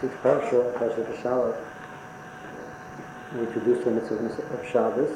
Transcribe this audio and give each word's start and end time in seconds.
sixth 0.00 0.16
parsha, 0.22 0.72
Parsha 0.78 1.04
Beshalach, 1.04 1.56
we 3.34 3.40
introduced 3.40 3.84
the 3.84 3.90
mitzvah 3.90 4.54
of 4.54 4.66
Shabbos. 4.66 5.10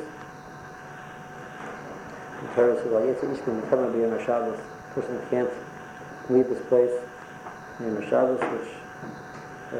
The 2.43 2.49
Torah 2.55 2.77
says, 2.77 2.93
"Well, 2.93 3.03
Yitzhak 3.03 3.33
Ishmael, 3.33 3.61
the 3.63 3.67
Torah 3.69 3.91
be 3.91 4.05
on 4.05 4.25
Shabbos." 4.25 4.61
Person 4.95 5.21
can't 5.31 5.51
leave 6.29 6.49
this 6.49 6.63
place 6.67 6.93
in 7.81 7.97
Shabbos, 8.09 8.41
which 8.41 8.71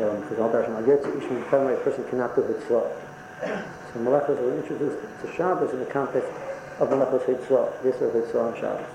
um, 0.01 0.27
says 0.29 0.39
all 0.41 0.51
Parsha, 0.51 0.71
"Well, 0.73 0.83
Yitzhak 0.83 1.17
Ishmael, 1.19 1.41
the 1.41 1.51
Torah, 1.51 1.75
a 1.75 1.77
person 1.81 2.05
cannot 2.09 2.35
do 2.35 2.43
Hitzvah." 2.43 2.91
So 3.93 4.01
Malachos 4.01 4.41
were 4.41 4.57
introduced 4.57 4.97
to 5.23 5.33
Shabbos 5.33 5.73
in 5.75 5.81
the 5.81 5.87
context 5.87 6.31
of 6.81 6.89
Malachos 6.89 7.25
Hitzvah, 7.27 7.83
this 7.83 8.01
or 8.01 8.09
Hitzvah 8.09 8.55
on 8.55 8.61
Shabbos. 8.61 8.87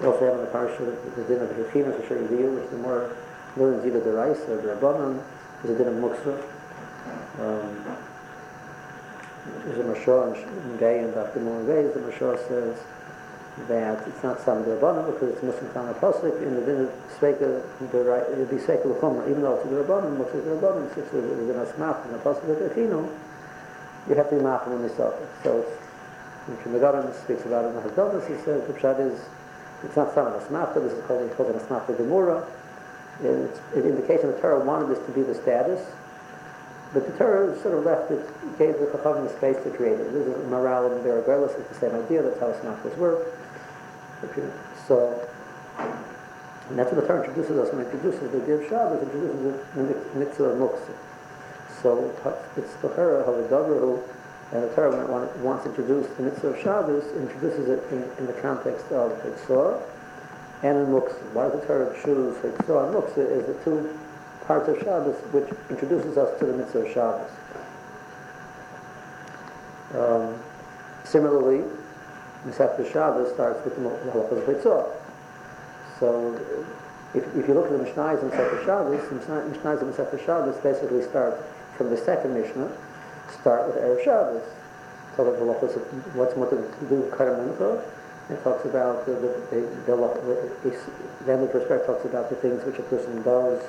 We 0.00 0.06
also 0.06 0.26
have 0.26 0.34
in 0.34 0.40
the 0.44 0.50
parsha 0.50 1.16
the 1.16 1.22
din 1.22 1.40
of 1.40 1.48
the 1.48 1.62
Yechinas, 1.64 1.98
which 1.98 2.10
are 2.10 2.20
the 2.20 2.76
more 2.76 3.10
learns 3.56 3.86
either 3.86 4.00
the 4.00 4.12
Rice 4.12 4.40
or 4.48 4.56
the 4.56 4.74
Rabbanon, 4.74 5.22
is 5.62 5.70
a 5.70 5.78
din 5.78 5.88
of 5.88 5.94
Muksa. 5.94 6.42
Um, 7.40 7.96
there's 9.64 9.78
a 9.78 9.82
Mashah 9.82 10.64
in 10.64 10.76
Gay 10.78 11.00
and 11.00 11.14
Dr. 11.14 11.40
Gay, 11.40 11.82
the 11.88 12.00
Mashah 12.00 12.48
says 12.48 12.78
that 13.68 14.06
it's 14.08 14.22
not 14.22 14.40
some 14.40 14.64
Rabbanon 14.64 15.06
because 15.12 15.34
it's 15.34 15.42
Muslim 15.42 15.72
Khan 15.72 15.88
Apostle, 15.88 16.36
in 16.36 16.54
the 16.54 16.62
din 16.62 16.80
of 16.82 16.92
Sveika, 17.18 17.62
it 17.80 18.38
would 18.38 18.50
be 18.50 18.56
Sveika 18.56 18.86
L'chumra, 18.86 19.28
even 19.28 19.42
though 19.42 19.54
it's 19.56 19.68
the 19.68 19.76
Rabbanon, 19.76 20.16
Muksa 20.16 20.36
is 20.36 20.44
the 20.44 20.50
Rabbanon, 20.50 20.94
since 20.94 21.06
it's 21.06 21.14
an 21.14 21.66
Asmach, 21.66 22.08
an 22.08 22.14
Apostle 22.14 22.50
of 22.50 22.58
Yechinu, 22.58 23.08
you 24.08 24.14
have 24.14 24.28
to 24.30 24.36
be 24.36 24.42
Macham 24.42 24.72
when 24.72 24.82
you 24.82 24.94
So 24.96 25.60
it's, 25.60 25.70
when 26.46 26.74
Megaran 26.74 27.14
speaks 27.22 27.44
about 27.46 27.64
it 27.64 27.68
in 27.68 27.74
the 27.76 27.80
Hagdavas, 27.82 28.26
he 28.28 28.36
says 28.44 28.66
the 28.66 28.74
Pshad 28.74 29.00
is 29.00 29.18
it's 29.84 29.96
not 29.96 30.14
some 30.14 30.26
asmachta, 30.26 30.82
this 30.82 30.92
is 30.92 31.04
called, 31.04 31.30
called 31.36 31.54
an 33.20 33.26
asmachta 33.26 33.26
gemura. 33.26 33.50
It's 33.50 33.60
an 33.74 33.82
indication 33.82 34.32
the 34.32 34.40
Torah 34.40 34.64
wanted 34.64 34.88
this 34.88 35.04
to 35.06 35.12
be 35.12 35.22
the 35.22 35.34
status, 35.34 35.80
but 36.92 37.06
the 37.06 37.12
Torah 37.18 37.60
sort 37.60 37.78
of 37.78 37.84
left 37.84 38.10
it, 38.10 38.24
gave 38.58 38.78
the 38.78 38.86
Chachamim 38.86 39.28
space 39.36 39.56
to 39.64 39.70
create 39.70 39.98
it. 40.00 40.12
This 40.12 40.26
is 40.26 40.34
a 40.34 40.48
morale 40.48 40.86
and 40.92 41.04
regardless, 41.04 41.52
it's 41.58 41.68
the 41.68 41.90
same 41.90 41.94
idea, 41.94 42.22
that's 42.22 42.40
how 42.40 42.52
asmachtas 42.52 42.96
work. 42.96 43.26
So, 44.86 45.28
and 46.70 46.78
that's 46.78 46.92
what 46.92 47.00
the 47.00 47.06
Torah 47.06 47.24
introduces 47.24 47.58
us 47.58 47.72
when 47.72 47.84
it 47.84 47.92
introduces 47.92 48.30
the 48.30 48.40
Div 48.40 48.68
Shabbos, 48.68 49.02
introduces 49.02 49.60
the 49.74 50.18
mitzvah 50.18 50.44
of 50.44 50.58
muksa. 50.58 50.94
So 51.82 52.14
it's 52.56 52.74
the 52.76 52.88
Torah 52.88 53.24
how 53.24 53.32
the 53.32 53.64
who 53.64 54.02
and 54.52 54.62
the 54.62 54.68
Torah, 54.74 54.90
when 55.06 55.24
it 55.24 55.36
wants 55.38 55.64
to 55.64 55.70
introduce 55.70 56.06
the 56.16 56.22
mitzvah 56.22 56.48
of 56.48 56.60
Shabbos, 56.62 57.04
introduces 57.16 57.68
it 57.68 57.82
in, 57.90 58.04
in 58.18 58.26
the 58.26 58.32
context 58.34 58.86
of 58.92 59.10
Hitzor 59.22 59.82
and. 60.64 61.32
Why 61.34 61.48
does 61.48 61.60
the 61.60 61.66
Torah 61.66 61.94
Hitzor 61.94 62.86
and 62.86 62.94
Muksa 62.94 63.18
is 63.18 63.46
the 63.46 63.64
two 63.64 63.98
parts 64.46 64.68
of 64.68 64.78
Shabbos 64.78 65.16
which 65.32 65.48
introduces 65.70 66.16
us 66.18 66.38
to 66.38 66.46
the 66.46 66.52
mitzvah 66.52 66.80
of 66.80 66.92
Shabbos. 66.92 67.30
Um, 69.94 70.38
similarly, 71.04 71.64
Masechta 72.46 72.90
Shabbos 72.92 73.32
starts 73.32 73.64
with 73.64 73.76
the 73.76 73.82
halachas 73.82 74.46
of. 74.46 74.92
So, 75.98 76.34
if, 77.14 77.24
if 77.36 77.48
you 77.48 77.54
look 77.54 77.66
at 77.66 77.72
the 77.72 77.84
Mishnahs 77.84 78.22
in 78.22 78.30
Masechta 78.30 78.64
Shabbos, 78.64 79.08
the 79.08 79.14
Mishnahs 79.16 79.82
in 79.82 79.92
Masechta 79.92 80.24
Shabbos 80.26 80.56
basically 80.58 81.02
start 81.02 81.40
from 81.76 81.90
the 81.90 81.96
second 81.96 82.34
Mishnah 82.34 82.70
start 83.40 83.66
with 83.66 83.76
Erev 83.76 84.04
Shabbos. 84.04 84.42
About 85.14 85.38
the 85.38 85.44
halachos 85.44 85.76
of 85.76 86.16
what's 86.16 86.36
more 86.36 86.50
to 86.50 86.56
do 86.88 86.96
with 86.96 87.10
Mincha. 87.12 87.82
It 88.30 88.42
talks 88.42 88.64
about 88.64 89.04
the, 89.04 89.12
the, 89.12 89.28
the, 89.50 89.60
the, 89.86 91.36
the 91.36 91.82
talks 91.86 92.04
about 92.06 92.30
the 92.30 92.36
things 92.36 92.64
which 92.64 92.78
a 92.78 92.82
person 92.82 93.22
does, 93.22 93.62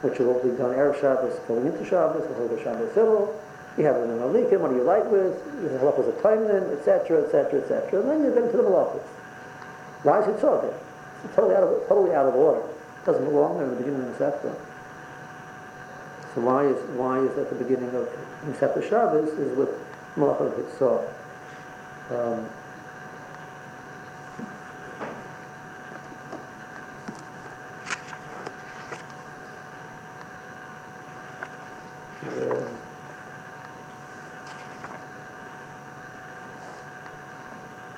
which 0.00 0.18
will 0.18 0.42
be 0.42 0.56
done 0.56 0.74
Erev 0.74 0.98
Shabbos, 1.00 1.38
going 1.46 1.66
into 1.66 1.84
Shabbos, 1.84 2.26
the 2.26 2.34
whole 2.34 2.48
Shabbos 2.62 2.94
Civil. 2.94 3.38
You 3.76 3.84
have 3.84 3.96
in 3.96 4.08
Alikim, 4.18 4.60
what 4.60 4.70
do 4.70 4.76
you 4.76 4.82
like 4.82 5.04
with? 5.10 5.36
The 5.62 5.78
halachos 5.78 6.08
of 6.08 6.14
Taimin, 6.22 6.78
etc., 6.78 7.24
etc., 7.24 7.60
etc. 7.60 8.00
And 8.00 8.10
then 8.10 8.24
you 8.24 8.30
get 8.32 8.44
into 8.44 8.56
the 8.56 8.64
halachos. 8.64 9.02
Why 10.02 10.20
is 10.20 10.28
it 10.28 10.40
so 10.40 10.60
there? 10.60 10.78
It's 11.24 11.34
totally 11.36 11.54
out 11.54 11.64
of, 11.64 11.88
totally 11.88 12.14
out 12.14 12.26
of 12.26 12.34
order. 12.34 12.60
It 12.60 13.06
doesn't 13.06 13.24
belong 13.24 13.58
there 13.58 13.64
in 13.64 13.70
the 13.70 13.76
beginning 13.76 14.02
of 14.02 14.18
the 14.18 14.18
Sefer. 14.18 14.56
So 16.34 16.40
why 16.40 16.64
is 16.64 16.80
why 16.96 17.18
is 17.18 17.36
at 17.36 17.50
the 17.50 17.56
beginning 17.56 17.94
of 17.94 18.08
Masechta 18.46 18.88
Shabbos 18.88 19.28
is 19.38 19.56
with 19.56 19.68
Malach 20.16 20.40
Hitzah. 20.56 21.08
Um, 22.10 22.48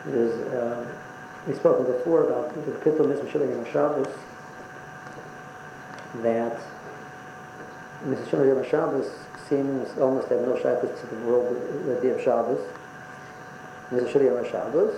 is 0.07 0.33
uh, 0.53 0.87
we've 1.47 1.54
spoken 1.65 1.87
before 1.87 2.25
about 2.25 2.53
the 2.67 2.73
Pittul 2.85 3.09
Mitzvah 3.09 3.39
Yom 3.39 3.65
Shabbos 3.65 4.07
that 6.21 6.61
Mitzvah 8.05 8.49
Yom 8.49 8.63
Shabbos 8.69 9.11
seems 9.49 9.89
almost 9.97 10.29
to 10.29 10.37
have 10.37 10.47
no 10.47 10.57
shaykes 10.57 11.01
to 11.01 11.07
the 11.07 11.17
world, 11.25 11.57
the 11.87 11.95
day 12.03 12.11
of 12.11 12.21
Shabbos. 12.21 12.61
There's 13.91 14.05
a 14.05 14.11
Shri 14.13 14.29
on 14.29 14.45
Shabbos. 14.45 14.93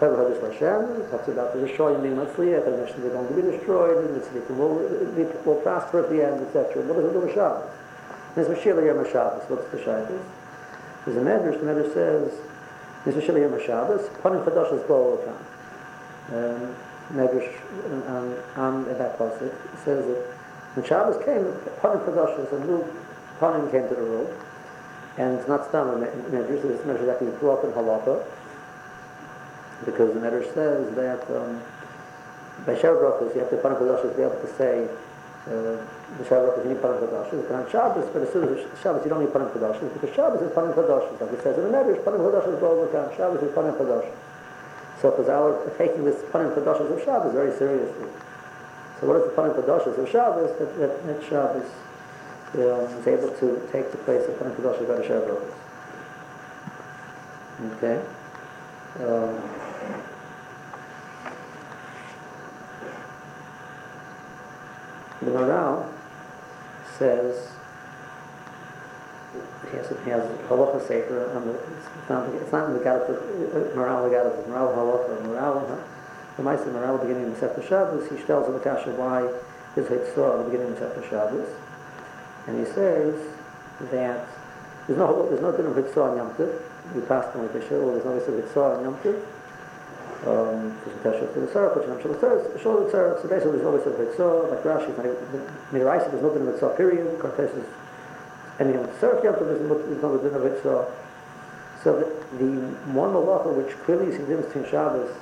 Torah 0.00 0.34
Hadash 0.34 0.42
Hashem 0.42 1.10
talks 1.12 1.28
about 1.28 1.54
the 1.54 1.60
Rishoyim 1.60 2.02
being 2.02 2.16
Matzliach, 2.16 2.66
and 2.66 2.74
they're 2.74 3.10
going 3.10 3.28
to 3.28 3.34
be 3.34 3.42
destroyed, 3.42 4.04
and 4.04 4.16
the 4.16 4.26
Tzadikim 4.26 4.56
will, 4.56 4.82
will 5.44 5.60
prosper 5.62 6.02
at 6.02 6.10
the 6.10 6.26
end, 6.26 6.44
etc. 6.44 6.82
What 6.82 6.96
does 6.96 7.04
it 7.04 7.12
do 7.12 7.20
with 7.20 7.34
Shabbos? 7.34 7.70
There's 8.34 8.48
Mashiach 8.48 8.84
Yom 8.84 9.06
Shabbos. 9.12 9.44
What's 9.48 9.70
the 9.70 9.78
shaykes? 9.78 10.10
There's 11.04 11.16
a 11.16 11.20
Medrash, 11.20 11.60
the 11.60 11.66
Medrash 11.66 11.94
says, 11.94 12.32
Mashiach 13.06 13.38
Yom 13.38 13.64
Shabbos, 13.64 14.08
Panim 14.24 14.44
Chadash 14.44 14.74
is 14.74 14.82
Bo 14.88 15.22
um, 16.32 16.74
Medrash 17.12 17.52
on, 18.08 18.34
on, 18.56 18.84
that 18.96 19.18
pasuk 19.18 19.52
says 19.84 20.06
that 20.06 20.24
when 20.74 20.86
Shabbos 20.86 21.22
came, 21.24 21.44
Panim 21.84 22.00
Chadash 22.06 22.46
is 22.46 22.52
a 22.52 22.64
new 22.64 22.82
Panim 23.38 23.70
came 23.70 23.86
to 23.88 23.94
the 23.94 24.02
rule, 24.02 24.32
and 25.18 25.38
it's 25.38 25.46
not 25.46 25.68
Stam 25.68 26.00
Medrash, 26.00 26.62
this 26.62 26.80
Medrash 26.80 27.12
actually 27.12 27.36
brought 27.38 27.62
in 27.62 27.70
Halacha, 27.72 28.24
because 29.84 30.14
the 30.14 30.20
Medrash 30.20 30.52
says 30.54 30.94
that 30.96 31.20
um, 31.36 31.60
by 32.64 32.74
Shara 32.74 32.96
Brachos, 32.96 33.34
you 33.34 33.40
have 33.40 33.50
to 33.50 33.56
Panim 33.56 33.78
Chadash 33.78 34.02
to 34.02 34.08
be 34.16 34.22
able 34.22 34.40
to 34.40 34.48
say 34.56 34.88
uh, 35.46 35.76
the 36.16 36.24
Brachos, 36.24 36.64
you 36.64 36.72
need 36.72 36.80
Panim 36.80 37.04
Chadash, 37.04 37.30
but 37.30 37.52
on 37.54 37.70
Shabbos, 37.70 38.08
but 38.14 38.22
as 38.22 38.32
soon 38.32 38.48
as 38.48 38.64
Shabbos, 38.80 39.04
you 39.04 39.10
don't 39.10 39.20
need 39.20 39.32
Panim 39.34 39.52
Chadash, 39.52 39.78
because 39.92 40.16
Shabbos 40.16 40.40
is 40.40 40.50
Panim 40.52 40.72
Chadash, 40.74 41.20
like 41.20 41.32
it 41.32 41.42
says 41.42 41.58
in 41.58 41.64
the 41.64 41.70
Medrash, 41.70 42.02
Panim 42.02 42.24
Chadash 42.24 42.48
is 42.48 42.58
Bo 42.58 42.88
Shabbos 43.14 43.42
is 43.42 43.52
Panim 43.52 43.76
Chadash. 43.76 44.10
So 45.04 45.10
Chazal 45.10 45.66
are 45.66 45.70
taking 45.76 46.02
this 46.06 46.22
Panim 46.32 46.54
Chadash 46.54 46.80
of 46.80 47.04
Shabbos 47.04 47.34
very 47.34 47.54
seriously. 47.58 48.08
So 48.98 49.06
what 49.06 49.16
is 49.18 49.24
the 49.24 49.32
Panim 49.36 49.54
Chadash 49.54 49.86
of 49.86 50.08
Shabbos? 50.08 50.58
That, 50.58 50.78
that, 50.78 51.06
that 51.06 51.22
Shabbos 51.22 51.70
um, 52.54 52.86
is 52.98 53.06
able 53.06 53.28
to 53.28 53.68
take 53.70 53.92
the 53.92 53.98
place 53.98 54.26
of 54.26 54.38
Kohen 54.38 54.54
Kadosh 54.54 54.80
Rebbe 54.80 55.02
Shavuot. 55.06 55.52
Okay. 57.76 58.00
Um, 59.04 59.42
the 65.20 65.30
Maral 65.32 65.86
says 66.96 67.50
he 69.70 69.76
has, 69.76 69.88
he 70.04 70.10
has 70.10 70.22
halacha 70.48 70.80
sefer 70.86 71.30
the 71.32 71.50
it's 71.50 72.08
not 72.08 72.28
it's 72.34 72.52
not 72.52 72.68
in 72.68 72.74
the 72.74 72.84
Galat 72.84 73.10
uh, 73.10 73.76
Maral 73.76 74.08
halacha 74.74 75.26
Maral 75.26 75.80
the 76.36 76.42
Ma'aser 76.42 76.72
Maral 76.72 77.00
beginning 77.00 77.32
of 77.32 77.38
Sefer 77.38 77.62
Shabbos 77.62 78.10
he 78.10 78.16
tells 78.24 78.52
the 78.52 78.58
Kasha 78.60 78.90
why 78.92 79.28
his 79.74 79.86
Hitzah 79.86 80.38
at 80.38 80.44
the 80.44 80.50
beginning 80.50 80.72
of 80.72 80.78
Sefer 80.78 81.04
Shabbos 81.08 81.48
and 82.46 82.58
he 82.58 82.72
says 82.72 83.14
that 83.90 84.26
there's 84.86 84.98
no 84.98 85.28
there's 85.28 85.40
no 85.40 85.52
din 85.56 85.66
of 85.66 85.76
Hitzah 85.76 86.10
on 86.10 86.16
Yom 86.16 86.30
Tov. 86.34 86.60
We 86.94 87.00
passed 87.02 87.34
on 87.36 87.46
the 87.46 87.52
Well, 87.52 87.92
there's 87.92 88.04
no 88.04 88.18
din 88.18 88.38
of 88.38 88.44
Hitzah 88.44 88.76
on 88.76 88.84
Yom 88.84 88.96
Tov. 88.98 89.16
Um, 90.24 90.76
because 90.84 91.34
the 91.34 91.40
the 91.40 91.52
Sarah, 91.52 91.76
which 91.76 91.88
I'm 91.88 92.00
sure 92.00 92.12
the 92.12 92.20
Sarah, 92.20 92.60
sure 92.60 92.84
the 92.84 92.90
Sarah, 92.90 93.20
so 93.20 93.28
basically 93.28 93.58
there's 93.58 93.64
no 93.64 93.76
din 93.76 93.92
of 93.92 94.00
Hitzah, 94.00 94.50
like 94.50 94.62
Rashi, 94.62 94.92
Midiraisa, 95.72 96.10
there's 96.10 96.22
no 96.22 96.32
din 96.32 96.48
of 96.48 96.54
Hitzah, 96.54 96.76
period. 96.76 97.18
Cortes 97.18 97.50
is 97.52 97.64
of 98.58 99.00
the 99.00 99.06
Tov, 99.06 99.22
there's 99.22 100.02
no 100.02 100.18
din 100.18 100.34
of 100.34 100.42
Hitzah. 100.42 100.90
So 101.82 101.98
the, 101.98 102.36
the 102.38 102.50
one 102.92 103.10
malacha 103.10 103.52
which 103.52 103.76
clearly 103.84 104.06
is 104.06 104.18
the 104.18 104.26
difference 104.26 104.46
between 104.46 104.70
Shabbos 104.70 105.14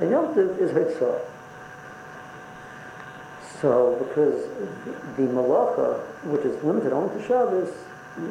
and 0.00 0.10
Yom 0.10 0.34
Tov 0.34 0.58
is 0.58 0.70
Hitzah. 0.70 1.20
So, 3.60 3.96
because 3.98 4.48
the 5.16 5.22
malacha, 5.22 6.00
which 6.24 6.42
is 6.42 6.62
limited 6.64 6.92
only 6.92 7.20
to 7.20 7.26
Shabbos, 7.26 7.68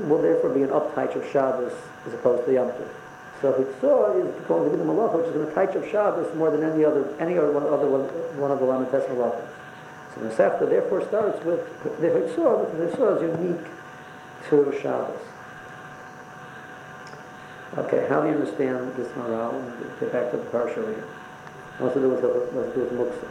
will 0.07 0.21
therefore 0.21 0.49
be 0.49 0.63
an 0.63 0.69
uptight 0.69 1.15
of 1.15 1.29
Shabbos 1.31 1.73
as 2.07 2.13
opposed 2.13 2.45
to 2.45 2.53
Yom 2.53 2.69
Tov. 2.69 2.87
So 3.41 3.53
Hitzor 3.53 4.25
is 4.25 4.45
going 4.47 4.65
to 4.65 4.77
be 4.77 4.77
the 4.77 4.83
malacha, 4.83 5.17
which 5.17 5.27
is 5.27 5.33
going 5.33 5.47
to 5.47 5.53
touch 5.53 5.75
of 5.75 5.87
Shabbos 5.89 6.35
more 6.35 6.51
than 6.51 6.63
any 6.63 6.83
other 6.83 7.15
any 7.19 7.37
other 7.37 7.51
one, 7.51 7.63
other 7.63 7.87
one, 7.87 8.03
one 8.39 8.51
of 8.51 8.59
the 8.59 8.65
Lamites 8.65 9.07
malachas. 9.09 9.47
So 10.15 10.21
the 10.21 10.29
Masechta 10.29 10.69
therefore 10.69 11.05
starts 11.07 11.43
with 11.45 11.61
the 12.01 12.07
Hitzah, 12.07 12.65
because 12.65 12.77
the 12.77 12.97
Hitzah 12.97 13.17
is 13.17 13.39
unique 13.39 13.67
to 14.49 14.79
Shabbos. 14.81 15.19
Okay, 17.77 18.07
how 18.09 18.21
do 18.21 18.29
you 18.29 18.33
understand 18.33 18.95
this 18.95 19.15
morale? 19.15 19.61
Get 19.99 20.11
back 20.11 20.31
to 20.31 20.37
the 20.37 20.43
parsha 20.45 20.75
here. 20.75 21.03
What's 21.77 21.93
to 21.93 22.01
do 22.01 22.09
with 22.09 22.23
what's 22.23 22.73
to 22.73 22.75
do 22.75 22.81
with 22.81 22.93
muksa? 22.93 23.27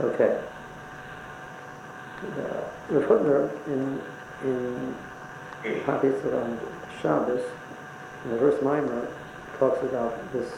Okay. 0.00 0.40
Uh, 2.22 2.64
the 2.88 3.00
Hutner 3.00 3.50
in 3.66 4.00
in 4.44 4.94
Papis 5.84 6.24
on 6.32 6.60
Shabbos, 7.00 7.42
in 8.24 8.30
the 8.30 8.36
verse 8.36 8.62
Mimer, 8.62 9.08
talks 9.58 9.82
about 9.82 10.32
this. 10.32 10.52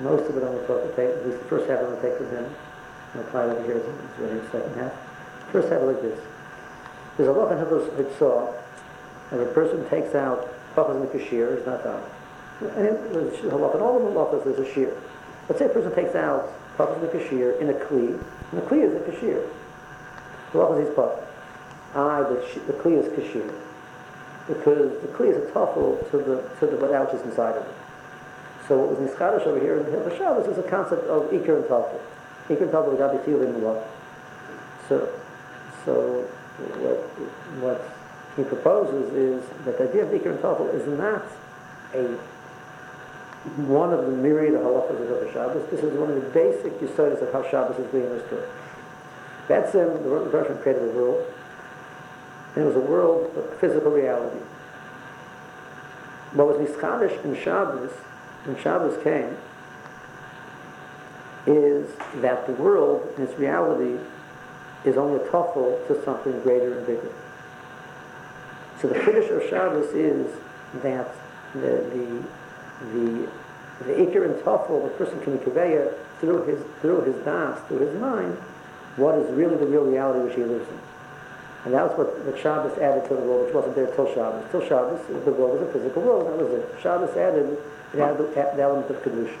Most 0.00 0.28
of 0.28 0.36
it 0.36 0.44
I'm 0.44 0.66
going 0.66 0.88
to 0.88 0.96
take, 0.96 1.10
at 1.10 1.26
least 1.26 1.38
the 1.38 1.48
first 1.48 1.68
half 1.68 1.78
I'm 1.78 1.86
going 1.86 2.00
to 2.00 2.08
take 2.08 2.18
from 2.18 2.30
him, 2.30 2.44
and 3.14 3.22
apply 3.22 3.44
it 3.44 3.50
over 3.50 3.64
here. 3.64 3.76
It's 3.78 4.18
really 4.18 4.38
the 4.38 4.50
second 4.50 4.74
half. 4.74 4.92
First 5.50 5.68
half 5.70 5.82
like 5.82 6.02
this. 6.02 6.18
There's 7.16 7.28
a 7.28 7.32
lot 7.32 7.52
of 7.52 7.58
Hitzah 7.58 8.54
and 9.32 9.40
a 9.40 9.46
person 9.46 9.88
takes 9.88 10.14
out 10.14 10.48
pachas 10.74 10.96
and 10.96 11.02
the 11.02 11.18
kashir, 11.18 11.58
is 11.58 11.66
not 11.66 11.82
done. 11.82 12.02
And 12.60 12.86
it, 12.86 13.12
halach, 13.12 13.74
and 13.74 13.82
all 13.82 13.96
of 13.96 14.02
the 14.02 14.10
halachas 14.10 14.44
there's 14.44 14.68
a 14.68 14.72
shear. 14.72 14.96
Let's 15.48 15.58
say 15.58 15.66
a 15.66 15.68
person 15.68 15.94
takes 15.94 16.14
out 16.14 16.52
pachas 16.76 17.00
and 17.00 17.02
the 17.02 17.18
kashir 17.18 17.60
in 17.60 17.70
a 17.70 17.74
kli, 17.74 18.08
and 18.08 18.60
the 18.60 18.66
kli 18.66 18.84
is 18.84 18.94
a 18.94 19.10
kashir. 19.10 19.48
The 20.52 20.58
halachas 20.58 20.88
is 20.88 20.94
pachas. 20.94 21.24
Ah, 21.94 22.22
the, 22.22 22.60
the 22.66 22.72
kli 22.74 22.98
is 22.98 23.08
kashir. 23.18 23.52
Because 24.48 25.00
the 25.00 25.08
kli 25.08 25.30
is 25.30 25.36
a 25.36 25.52
tuffle 25.52 26.10
to 26.10 26.18
the, 26.18 26.42
to 26.60 26.66
the 26.66 26.76
what 26.76 27.14
is 27.14 27.22
inside 27.22 27.56
of 27.56 27.66
it. 27.66 27.74
So 28.68 28.78
what 28.78 28.90
was 28.90 29.10
niskadish 29.10 29.46
over 29.46 29.58
here 29.58 29.78
in 29.78 29.90
the 29.90 30.16
Shabbos 30.16 30.46
is 30.46 30.58
a 30.58 30.68
concept 30.68 31.04
of 31.04 31.30
ikir 31.30 31.56
and 31.56 31.64
tuffle. 31.64 32.00
Ikir 32.48 32.62
and 32.62 32.70
tuffle 32.70 32.96
got 32.96 33.24
be 33.24 33.32
in 33.32 33.52
the 33.52 33.58
law. 33.58 33.82
So, 34.88 35.08
so 35.84 36.28
what, 36.58 36.98
what 37.60 37.96
he 38.36 38.44
proposes 38.44 39.12
is 39.12 39.42
that 39.64 39.78
the 39.78 39.88
idea 39.88 40.04
of 40.04 40.10
Iker 40.10 40.32
and 40.32 40.38
Tafel 40.38 40.72
is 40.74 40.86
not 40.98 41.24
a 41.94 42.18
one 43.56 43.92
of 43.92 44.06
the 44.06 44.12
myriad 44.12 44.54
of 44.54 44.62
halachas 44.62 45.10
of 45.10 45.20
the 45.20 45.32
Shabbos. 45.32 45.68
This 45.70 45.82
is 45.82 45.98
one 45.98 46.10
of 46.10 46.14
the 46.14 46.30
basic 46.30 46.78
yisodis 46.80 47.20
of 47.22 47.32
how 47.32 47.42
Shabbos 47.48 47.76
is 47.78 47.90
being 47.90 48.06
understood. 48.06 48.48
That's 49.48 49.72
the 49.72 49.86
Russian 49.86 50.58
created 50.58 50.84
a 50.84 50.92
world, 50.92 51.26
and 52.54 52.64
it 52.64 52.66
was 52.66 52.76
a 52.76 52.80
world 52.80 53.36
of 53.36 53.58
physical 53.58 53.90
reality. 53.90 54.38
What 56.34 56.46
was 56.46 56.68
Niskadish 56.68 57.24
in 57.24 57.36
Shabbos, 57.36 57.90
when 58.44 58.56
Shabbos 58.56 59.02
came, 59.02 59.36
is 61.46 61.90
that 62.22 62.46
the 62.46 62.52
world 62.52 63.12
in 63.16 63.24
its 63.24 63.36
reality 63.38 63.98
is 64.84 64.96
only 64.96 65.22
a 65.22 65.28
tuffle 65.28 65.86
to 65.86 66.04
something 66.04 66.40
greater 66.42 66.78
and 66.78 66.86
bigger. 66.86 67.12
So 68.80 68.88
the 68.88 68.94
Chiddush 68.94 69.30
of 69.30 69.48
Shabbos 69.48 69.94
is 69.94 70.32
that 70.82 71.08
the 71.54 71.60
the 71.60 72.22
the 72.92 73.28
the 73.84 73.94
Iker 73.94 74.24
and 74.24 74.34
Tafel, 74.42 74.82
the 74.84 74.90
person 74.90 75.20
can 75.22 75.38
convey 75.38 75.88
through 76.20 76.44
his 76.46 76.62
through 76.80 77.02
his 77.02 77.16
das, 77.24 77.60
through 77.68 77.78
his 77.78 78.00
mind, 78.00 78.36
what 78.96 79.14
is 79.16 79.30
really 79.32 79.56
the 79.56 79.66
real 79.66 79.84
reality 79.84 80.24
which 80.24 80.34
he 80.34 80.44
lives 80.44 80.68
in. 80.68 80.78
And 81.64 81.74
that 81.74 81.88
was 81.88 81.98
what 81.98 82.24
the 82.24 82.36
Shabbos 82.36 82.76
added 82.78 83.08
to 83.08 83.14
the 83.14 83.20
world, 83.20 83.46
which 83.46 83.54
wasn't 83.54 83.76
there 83.76 83.94
till 83.94 84.12
Shabbos. 84.12 84.50
Till 84.50 84.66
Shabbos, 84.66 85.00
the 85.24 85.30
world 85.30 85.60
was 85.60 85.68
a 85.68 85.72
physical 85.72 86.02
world. 86.02 86.26
That 86.26 86.44
was 86.44 86.52
it. 86.54 86.80
Shabbos 86.82 87.16
added 87.16 87.56
the, 87.92 87.98
the 87.98 88.62
element 88.62 88.90
of 88.90 88.96
kedusha. 89.02 89.38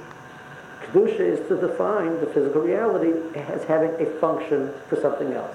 Kedusha 0.82 1.20
is 1.20 1.46
to 1.48 1.56
define 1.56 2.20
the 2.20 2.26
physical 2.26 2.62
reality 2.62 3.12
as 3.38 3.64
having 3.64 3.90
a 4.00 4.06
function 4.18 4.72
for 4.88 4.96
something 4.96 5.32
else. 5.32 5.54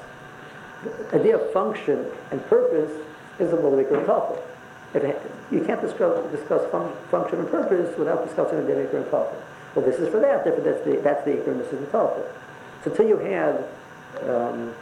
The 1.12 1.20
idea 1.20 1.38
of 1.38 1.52
function 1.52 2.06
and 2.32 2.46
purpose 2.48 2.92
is 3.40 3.52
a 3.54 3.58
Mulvikar 3.58 3.98
and 3.98 4.08
Tafel. 4.08 4.40
You 5.52 5.64
can't 5.64 5.82
discuss, 5.82 6.32
discuss 6.32 6.70
fun, 6.72 6.92
function 7.12 7.40
and 7.40 7.50
purpose 7.50 7.98
without 7.98 8.26
discussing 8.26 8.66
the 8.66 8.74
Ikr 8.74 8.96
and 8.96 9.06
Tafel. 9.06 9.34
Well, 9.76 9.86
this 9.86 10.00
is 10.00 10.10
for 10.10 10.20
that, 10.20 10.44
therefore 10.44 10.64
that's 10.64 10.84
the, 10.84 10.98
that's 11.02 11.24
the 11.26 11.32
Ikr 11.32 11.48
and 11.48 11.60
this 11.60 11.72
is 11.72 11.80
the 11.80 11.88
Tafel. 11.88 12.24
So 12.84 12.92
until 12.92 13.08
you 13.08 13.18
had 13.18 13.66
um, 14.24 14.74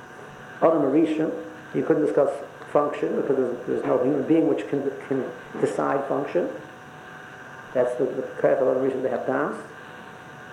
you 1.73 1.83
couldn't 1.83 2.05
discuss 2.05 2.31
function 2.71 3.15
because 3.15 3.37
there's, 3.37 3.67
there's, 3.67 3.85
no 3.85 4.03
human 4.03 4.23
being 4.23 4.47
which 4.47 4.67
can, 4.67 4.91
can 5.07 5.25
decide 5.59 6.05
function. 6.07 6.49
That's 7.73 7.93
the, 7.95 8.05
the 8.05 8.23
of 8.23 8.77
Adam 8.77 9.01
to 9.01 9.09
have 9.09 9.25
Das. 9.25 9.55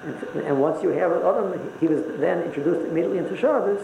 And, 0.03 0.61
once 0.61 0.83
you 0.83 0.89
have 0.91 1.13
Adam, 1.13 1.55
he 1.79 1.87
was 1.87 2.03
then 2.19 2.43
introduced 2.43 2.89
immediately 2.89 3.19
into 3.19 3.37
Shabbos, 3.37 3.81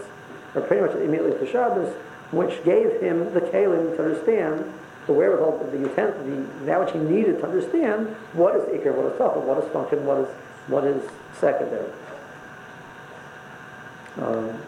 or 0.53 0.61
pretty 0.61 0.85
much 0.85 0.95
immediately 0.95 1.31
into 1.31 1.49
Shabbos, 1.49 1.93
which 2.31 2.63
gave 2.65 2.99
him 2.99 3.33
the 3.33 3.41
kalim 3.41 3.95
to 3.95 4.03
understand 4.03 4.73
the 5.07 5.13
wherewithal, 5.13 5.57
the 5.71 5.77
utent, 5.77 6.25
the 6.25 6.65
that 6.65 6.79
which 6.79 6.91
he 6.91 6.99
needed 6.99 7.39
to 7.39 7.45
understand 7.45 8.07
what 8.33 8.55
is 8.55 8.63
ikr, 8.63 8.93
what 8.93 9.05
is 9.05 9.13
tafel, 9.13 9.43
what 9.43 9.63
is 9.63 9.71
function, 9.71 10.05
what 10.05 10.19
is 10.19 10.27
what 10.67 10.83
is 10.83 11.01
secondary. 11.39 11.89
Um, 14.21 14.61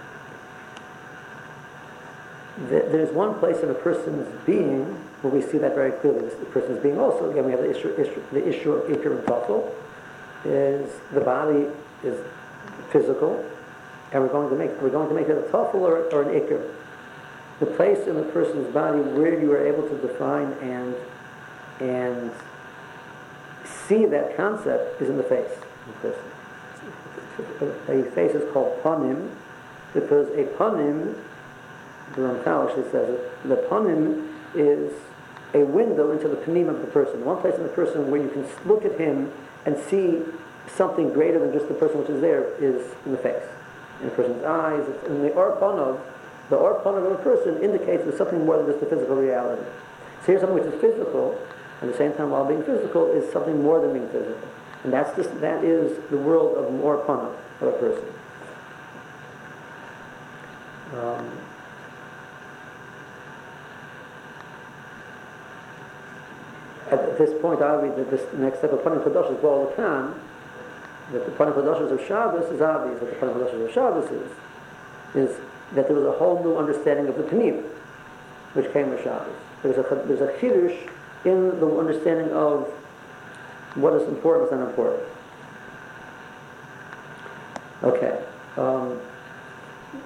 there's 2.69 3.11
one 3.11 3.37
place 3.39 3.61
in 3.61 3.69
a 3.69 3.73
person's 3.73 4.27
being 4.45 4.85
where 5.21 5.33
we 5.33 5.41
see 5.41 5.57
that 5.57 5.75
very 5.75 5.91
clearly. 5.91 6.29
The 6.29 6.45
person's 6.45 6.81
being 6.81 6.97
also 6.97 7.29
again 7.29 7.45
we 7.45 7.51
have 7.51 7.61
the 7.61 7.69
issue, 7.69 7.93
issue 7.97 8.23
the 8.31 8.47
issue 8.47 8.71
of 8.71 8.89
ikr 8.89 9.17
and 9.17 9.27
tafel 9.27 9.69
is 10.45 10.89
the 11.13 11.21
body 11.21 11.67
is 12.03 12.19
physical, 12.91 13.45
and 14.11 14.23
we're 14.23 14.29
going 14.29 14.49
to 14.49 14.55
make 14.55 14.81
we're 14.81 14.89
going 14.89 15.09
to 15.09 15.15
make 15.15 15.27
it 15.27 15.37
a 15.37 15.41
tafel 15.49 15.75
or, 15.75 16.03
or 16.11 16.23
an 16.23 16.29
ikr 16.29 16.71
the 17.61 17.67
place 17.67 18.07
in 18.07 18.15
the 18.15 18.23
person's 18.23 18.73
body 18.73 18.99
where 18.99 19.39
you 19.39 19.51
are 19.53 19.65
able 19.65 19.87
to 19.87 19.95
define 20.01 20.51
and 20.63 20.95
and 21.79 22.31
see 23.63 24.05
that 24.05 24.35
concept 24.35 25.01
is 25.01 25.09
in 25.09 25.17
the 25.17 25.23
face. 25.23 25.51
A 27.87 28.03
face 28.11 28.33
is 28.33 28.51
called 28.51 28.81
panim 28.81 29.29
because 29.93 30.27
a 30.29 30.45
panim, 30.57 31.15
the 32.15 32.21
Ramchal 32.21 32.67
actually 32.67 32.91
says 32.91 33.09
it, 33.09 33.47
the 33.47 33.57
panim 33.69 34.27
is 34.55 34.93
a 35.53 35.63
window 35.63 36.11
into 36.11 36.27
the 36.27 36.37
panim 36.37 36.67
of 36.67 36.81
the 36.81 36.87
person. 36.87 37.23
One 37.23 37.41
place 37.41 37.55
in 37.55 37.63
the 37.63 37.69
person 37.69 38.09
where 38.09 38.21
you 38.21 38.29
can 38.29 38.47
look 38.67 38.85
at 38.85 38.99
him 38.99 39.31
and 39.65 39.77
see 39.77 40.21
something 40.67 41.11
greater 41.13 41.39
than 41.39 41.53
just 41.53 41.67
the 41.67 41.73
person 41.73 41.99
which 41.99 42.09
is 42.09 42.21
there 42.21 42.53
is 42.63 42.93
in 43.05 43.11
the 43.11 43.17
face. 43.17 43.43
In 44.01 44.07
a 44.07 44.11
person's 44.11 44.43
eyes, 44.43 44.85
in 45.07 45.21
the 45.21 45.29
orpanov, 45.29 45.99
the 46.49 46.55
orphan 46.55 46.95
of 46.95 47.05
a 47.05 47.15
person 47.17 47.61
indicates 47.61 48.03
there's 48.03 48.17
something 48.17 48.45
more 48.45 48.57
than 48.57 48.65
just 48.67 48.79
the 48.79 48.85
physical 48.85 49.15
reality. 49.15 49.63
So 50.21 50.27
here's 50.27 50.41
something 50.41 50.63
which 50.63 50.73
is 50.73 50.81
physical, 50.81 51.39
at 51.81 51.91
the 51.91 51.97
same 51.97 52.13
time 52.13 52.29
while 52.29 52.45
being 52.45 52.63
physical 52.63 53.11
is 53.11 53.31
something 53.31 53.61
more 53.61 53.79
than 53.79 53.93
being 53.93 54.09
physical. 54.09 54.47
And 54.83 54.93
that's 54.93 55.15
just, 55.15 55.39
that 55.41 55.63
is 55.63 55.97
the 56.09 56.17
world 56.17 56.57
of 56.57 57.07
pana 57.07 57.35
of 57.61 57.67
a 57.67 57.77
person. 57.77 58.05
Um, 60.93 61.31
at 66.91 67.17
this 67.17 67.39
point, 67.41 67.61
read 67.75 67.95
that 67.95 68.11
this 68.11 68.21
next 68.33 68.59
step 68.59 68.73
of 68.73 68.79
Panim 68.79 69.03
Chadash 69.03 69.33
is 69.33 69.41
the 69.69 69.75
time, 69.75 70.13
that 71.11 71.25
the 71.25 71.31
Panim 71.31 71.53
Chadash 71.53 71.89
of 71.89 72.05
Shabbos 72.05 72.51
is 72.51 72.61
obvious, 72.61 72.99
that 72.99 73.09
the 73.09 73.15
Panim 73.15 73.35
Chadash 73.35 73.65
of 73.65 73.73
Shabbos 73.73 74.11
is, 74.11 74.31
is 75.15 75.37
that 75.73 75.87
there 75.87 75.95
was 75.95 76.05
a 76.05 76.11
whole 76.11 76.43
new 76.43 76.57
understanding 76.57 77.07
of 77.07 77.15
the 77.15 77.23
Panim, 77.23 77.63
which 78.53 78.71
came 78.73 78.89
with 78.89 79.03
Shabbos. 79.03 79.33
There's 79.63 79.77
a, 79.77 80.03
there's 80.05 80.21
a 80.21 80.33
chiddush 80.39 80.89
in 81.23 81.59
the 81.59 81.77
understanding 81.77 82.31
of 82.33 82.67
what 83.75 83.93
is 83.93 84.07
important, 84.07 84.51
what's 84.51 84.61
unimportant. 84.61 85.07
Okay. 87.83 88.21
Um, 88.57 88.99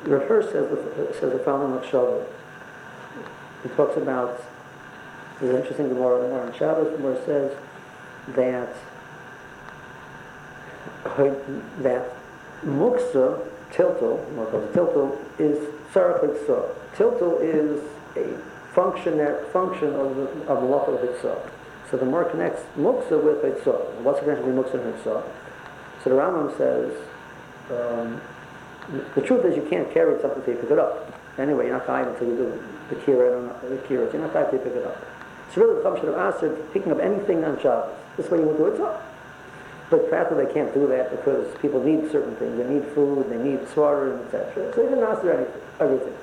Hirsch 0.05 0.51
says 0.51 0.69
the, 0.69 1.13
says 1.19 1.31
the 1.33 1.39
following 1.39 1.81
Shabbos. 1.89 2.27
He 3.63 3.69
talks 3.69 3.97
about, 3.97 4.39
there's 5.39 5.55
an 5.55 5.61
interesting 5.61 5.89
Gemara, 5.89 6.47
in 6.47 6.53
Shabbos, 6.53 6.99
where 6.99 7.13
it 7.13 7.25
says 7.25 7.57
that 8.35 8.75
that 11.83 12.09
muksa 12.63 13.47
tiltal, 13.71 14.19
what 14.31 14.51
calls 14.51 14.75
tiltal, 14.75 15.17
is 15.39 15.57
sarach 15.93 16.21
Tiltal 16.95 17.41
is 17.41 17.81
a 18.15 18.37
function 18.73 19.17
that 19.17 19.51
function 19.51 19.93
of 19.93 20.15
the 20.15 20.21
of 20.47 20.61
the. 21.01 21.41
So 21.91 21.97
the 21.97 22.05
more 22.05 22.25
connects 22.25 22.63
muksa 22.77 23.21
with 23.21 23.43
hitzah. 23.43 24.01
What's 24.01 24.19
the 24.19 24.25
connection 24.25 24.55
between 24.55 24.63
muksa 24.63 24.73
and 24.83 24.95
hitzah? 24.95 25.23
So 26.03 26.09
the 26.09 26.15
Rambam 26.15 26.57
says 26.57 26.93
um, 27.69 28.21
the 29.15 29.21
truth 29.21 29.45
is 29.45 29.55
you 29.55 29.67
can't 29.69 29.91
carry 29.93 30.19
something 30.21 30.39
until 30.39 30.55
you 30.55 30.59
pick 30.61 30.71
it 30.71 30.79
up. 30.79 31.11
Anyway, 31.37 31.65
you're 31.65 31.77
not 31.77 31.87
dying 31.87 32.07
until 32.07 32.27
you 32.27 32.35
do 32.35 32.63
the 32.89 32.95
kira, 32.95 33.61
the 33.69 33.75
kira. 33.87 34.11
You're 34.11 34.21
not 34.21 34.35
until 34.35 34.59
you 34.59 34.65
pick 34.65 34.75
it 34.75 34.85
up. 34.85 35.14
So 35.53 35.61
really 35.61 35.75
the 35.75 35.83
function 35.83 36.09
of 36.09 36.15
Asr, 36.15 36.73
picking 36.73 36.91
up 36.91 36.99
anything 36.99 37.43
on 37.43 37.59
Shabbos. 37.61 37.93
This 38.17 38.29
way 38.29 38.39
you 38.39 38.45
will 38.45 38.57
do 38.57 38.85
it. 38.85 39.01
But 39.89 40.09
practically 40.09 40.45
they 40.45 40.53
can't 40.53 40.73
do 40.73 40.87
that 40.87 41.11
because 41.11 41.55
people 41.61 41.83
need 41.83 42.11
certain 42.11 42.35
things. 42.37 42.57
They 42.57 42.67
need 42.67 42.85
food, 42.93 43.29
they 43.29 43.37
need 43.37 43.67
swatter, 43.69 44.17
etc. 44.25 44.73
So 44.73 44.83
they 44.83 44.89
didn't 44.89 45.03
ask 45.03 45.23
anything. 45.23 45.61
everything. 45.79 46.13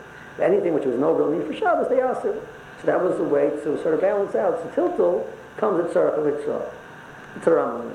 Anything 0.41 0.75
which 0.75 0.85
was 0.85 0.99
no 0.99 1.13
real 1.13 1.31
need 1.31 1.47
for 1.47 1.55
Shabbos, 1.55 1.89
they 1.89 2.01
asked 2.01 2.25
it. 2.25 2.43
So 2.81 2.87
that 2.87 3.01
was 3.01 3.17
the 3.17 3.25
way 3.25 3.51
to 3.51 3.81
sort 3.83 3.95
of 3.95 4.01
balance 4.01 4.35
out. 4.35 4.59
So 4.75 4.89
Tiltul 4.89 5.27
comes 5.57 5.85
at 5.85 5.97
of 5.97 6.25
Yitzhak. 6.25 6.73
It's 7.37 7.47
a. 7.47 7.93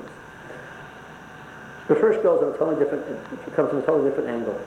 The 1.88 1.94
first 1.94 2.22
goes 2.22 2.42
in 2.42 2.48
a 2.48 2.58
totally 2.58 2.82
different, 2.82 3.04
it 3.06 3.54
comes 3.54 3.70
from 3.70 3.78
a 3.78 3.82
totally 3.82 4.10
different 4.10 4.28
angle. 4.28 4.60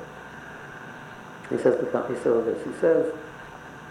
He 1.50 1.58
says, 1.58 1.80
he 1.80 2.16
says 2.16 2.46
this, 2.46 2.66
he 2.66 2.74
says 2.80 3.14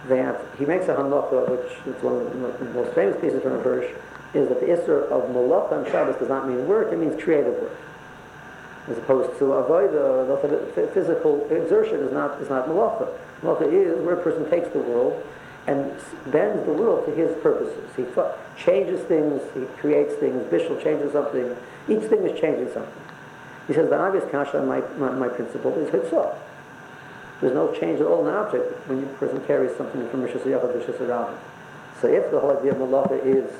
that 0.08 0.40
he 0.58 0.64
makes 0.64 0.86
a 0.86 0.94
halacha, 0.94 1.48
which 1.48 1.94
is 1.94 2.02
one 2.02 2.14
of 2.16 2.58
the 2.58 2.64
most 2.66 2.94
famous 2.94 3.20
pieces 3.20 3.42
from 3.42 3.52
the 3.52 3.58
verse, 3.58 3.90
is 4.34 4.48
that 4.48 4.60
the 4.60 4.66
Isser 4.66 5.08
of 5.10 5.28
Malacha 5.30 5.72
on 5.72 5.84
Shabbos 5.86 6.16
does 6.16 6.28
not 6.28 6.48
mean 6.48 6.66
work, 6.66 6.92
it 6.92 6.98
means 6.98 7.20
creative 7.22 7.54
work. 7.54 7.76
As 8.88 8.98
opposed 8.98 9.38
to 9.38 9.52
avoid 9.52 9.92
the 9.92 10.90
physical 10.94 11.46
exertion 11.50 12.00
is 12.00 12.12
not, 12.12 12.40
is 12.40 12.48
not 12.48 12.66
Malacha. 12.68 13.08
Malacha 13.42 13.72
is 13.72 14.04
where 14.04 14.14
a 14.14 14.22
person 14.22 14.48
takes 14.48 14.68
the 14.70 14.78
world 14.78 15.22
and 15.66 15.92
bends 16.26 16.64
the 16.64 16.72
world 16.72 17.06
to 17.06 17.12
his 17.12 17.36
purposes. 17.42 17.90
He 17.96 18.04
changes 18.56 19.00
things, 19.06 19.42
he 19.54 19.66
creates 19.78 20.14
things, 20.14 20.42
Bishel 20.50 20.82
changes 20.82 21.12
something. 21.12 21.56
Each 21.88 22.08
thing 22.08 22.22
is 22.24 22.40
changing 22.40 22.72
something. 22.72 23.02
He 23.66 23.74
says 23.74 23.88
the 23.88 24.00
obvious 24.00 24.24
kasha 24.30 24.62
my, 24.62 24.80
my, 24.98 25.12
my 25.12 25.28
principle 25.28 25.72
is 25.74 25.90
hitzah. 25.90 26.34
There's 27.40 27.54
no 27.54 27.72
change 27.72 28.00
at 28.00 28.06
all 28.06 28.20
in 28.20 28.26
the 28.26 28.38
object 28.38 28.86
when 28.86 29.02
a 29.02 29.06
person 29.14 29.40
carries 29.46 29.74
something 29.76 30.06
from 30.10 30.22
Rishis 30.22 30.42
Yachad 30.42 30.72
to 30.72 30.78
Rishis 30.78 30.98
So 32.00 32.08
if 32.08 32.30
the 32.30 32.38
whole 32.38 32.56
idea 32.56 32.72
of 32.72 32.78
malacha 32.78 33.24
is 33.24 33.50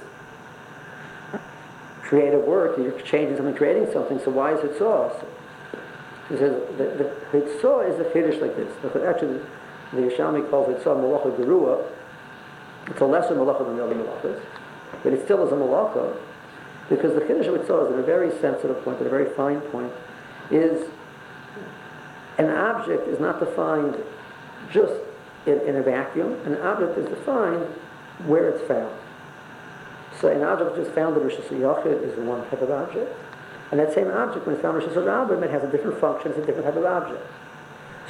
creative 2.02 2.42
work, 2.42 2.76
you're 2.76 2.98
changing 3.02 3.36
something, 3.36 3.54
creating 3.54 3.90
something, 3.92 4.18
so 4.18 4.30
why 4.30 4.52
is 4.52 4.62
it 4.64 4.76
so? 4.76 5.16
He 6.28 6.36
says 6.36 6.60
the, 6.76 7.10
hitzah 7.32 7.88
is 7.88 7.98
a 8.00 8.04
chiddush 8.10 8.40
like 8.40 8.54
this. 8.56 8.70
Actually, 8.84 9.40
the 9.92 10.02
Yerushalmi 10.02 10.50
calls 10.50 10.68
it 10.68 10.82
some 10.82 10.98
malacha 10.98 11.36
gerua. 11.38 11.86
It's 12.88 13.00
a 13.00 13.04
lesser 13.06 13.34
malacha 13.34 13.64
than 13.64 13.76
the 13.76 13.84
other 13.84 13.94
malachas, 13.94 14.40
but 15.02 15.12
it 15.12 15.24
still 15.24 15.46
is 15.46 15.52
a 15.52 15.56
malacha 15.56 16.16
because 16.90 17.14
the 17.14 17.20
chiddush 17.20 17.46
of 17.46 17.54
hitzah 17.54 17.86
is 17.86 17.92
at 17.94 17.98
a 17.98 18.02
very 18.02 18.30
sensitive 18.40 18.82
point, 18.84 19.00
at 19.00 19.06
a 19.06 19.10
very 19.10 19.30
fine 19.34 19.60
point, 19.72 19.92
is 20.50 20.90
an 22.40 22.48
object 22.48 23.06
is 23.06 23.20
not 23.20 23.38
defined 23.38 23.96
just 24.72 24.94
in, 25.46 25.60
in 25.60 25.76
a 25.76 25.82
vacuum. 25.82 26.32
An 26.46 26.56
object 26.62 26.96
is 26.96 27.08
defined 27.08 27.66
where 28.24 28.48
it's 28.48 28.66
found. 28.66 28.94
So 30.20 30.28
an 30.28 30.42
object 30.42 30.78
is 30.78 30.88
found 30.94 31.16
in 31.18 31.22
Rosh 31.22 31.34
Hashanah 31.34 32.02
is 32.02 32.18
one 32.18 32.48
type 32.48 32.62
of 32.62 32.70
object. 32.70 33.14
And 33.70 33.78
that 33.78 33.92
same 33.92 34.08
object, 34.08 34.46
when 34.46 34.54
it's 34.54 34.62
found 34.62 34.82
in 34.82 34.88
Rosh 34.88 34.96
Hashanah, 34.96 35.42
it 35.42 35.50
has 35.50 35.64
a 35.64 35.70
different 35.70 36.00
function, 36.00 36.30
it's 36.30 36.40
a 36.40 36.46
different 36.46 36.64
type 36.64 36.76
of 36.76 36.84
object. 36.84 37.22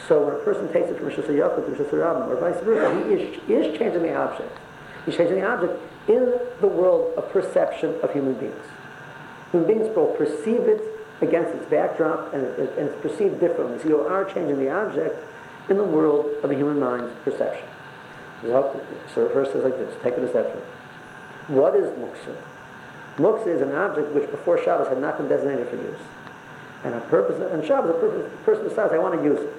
So 0.07 0.25
when 0.25 0.35
a 0.35 0.39
person 0.39 0.73
takes 0.73 0.91
it 0.91 0.97
from 0.97 1.07
Rosh 1.07 1.17
Hashanah 1.17 1.57
to 1.57 1.73
Rosh 1.73 1.91
Hashanah, 1.91 2.29
or 2.29 2.37
vice 2.37 2.63
versa, 2.63 3.05
he 3.05 3.15
is, 3.15 3.41
he 3.47 3.55
is 3.55 3.79
changing 3.79 4.03
the 4.03 4.15
object. 4.15 4.57
He's 5.07 5.17
changing 5.17 5.41
the 5.41 5.47
object 5.47 5.75
in 6.09 6.35
the 6.61 6.69
world 6.69 7.15
of 7.17 7.29
perception 7.31 7.99
of 8.03 8.13
human 8.13 8.35
beings. 8.35 8.65
Human 9.51 9.67
beings 9.67 9.97
will 9.97 10.15
perceive 10.15 10.69
it 10.69 11.00
against 11.21 11.55
its 11.55 11.67
backdrop 11.67 12.33
and, 12.33 12.43
it, 12.43 12.79
and 12.79 12.89
it's 12.89 13.03
perceived 13.03 13.41
differently. 13.41 13.79
So 13.83 13.89
you 13.89 14.01
are 14.01 14.25
changing 14.25 14.59
the 14.59 14.71
object 14.71 15.17
in 15.69 15.77
the 15.77 15.85
world 15.85 16.27
of 16.43 16.51
a 16.51 16.55
human 16.55 16.81
mind's 16.81 17.13
perception. 17.25 17.67
So 18.43 18.81
the 19.15 19.31
first 19.31 19.55
is 19.55 19.65
like 19.65 19.77
this, 19.77 19.95
take 20.03 20.17
a 20.17 20.27
further. 20.29 20.63
What 21.49 21.77
is 21.77 21.87
muksa? 21.99 22.37
Muksa 23.17 23.49
is 23.49 23.61
an 23.61 23.73
object 23.73 24.13
which 24.13 24.31
before 24.31 24.63
Shabbos 24.63 24.89
had 24.89 24.99
not 24.99 25.19
been 25.19 25.29
designated 25.29 25.69
for 25.69 25.77
use. 25.77 25.99
And 26.85 26.95
a 26.95 27.01
purpose, 27.01 27.39
and 27.53 27.63
Shabbos, 27.65 27.91
a 27.91 28.45
person 28.45 28.67
decides, 28.67 28.93
I 28.95 28.99
want 28.99 29.21
to 29.21 29.23
use 29.23 29.41
it. 29.41 29.53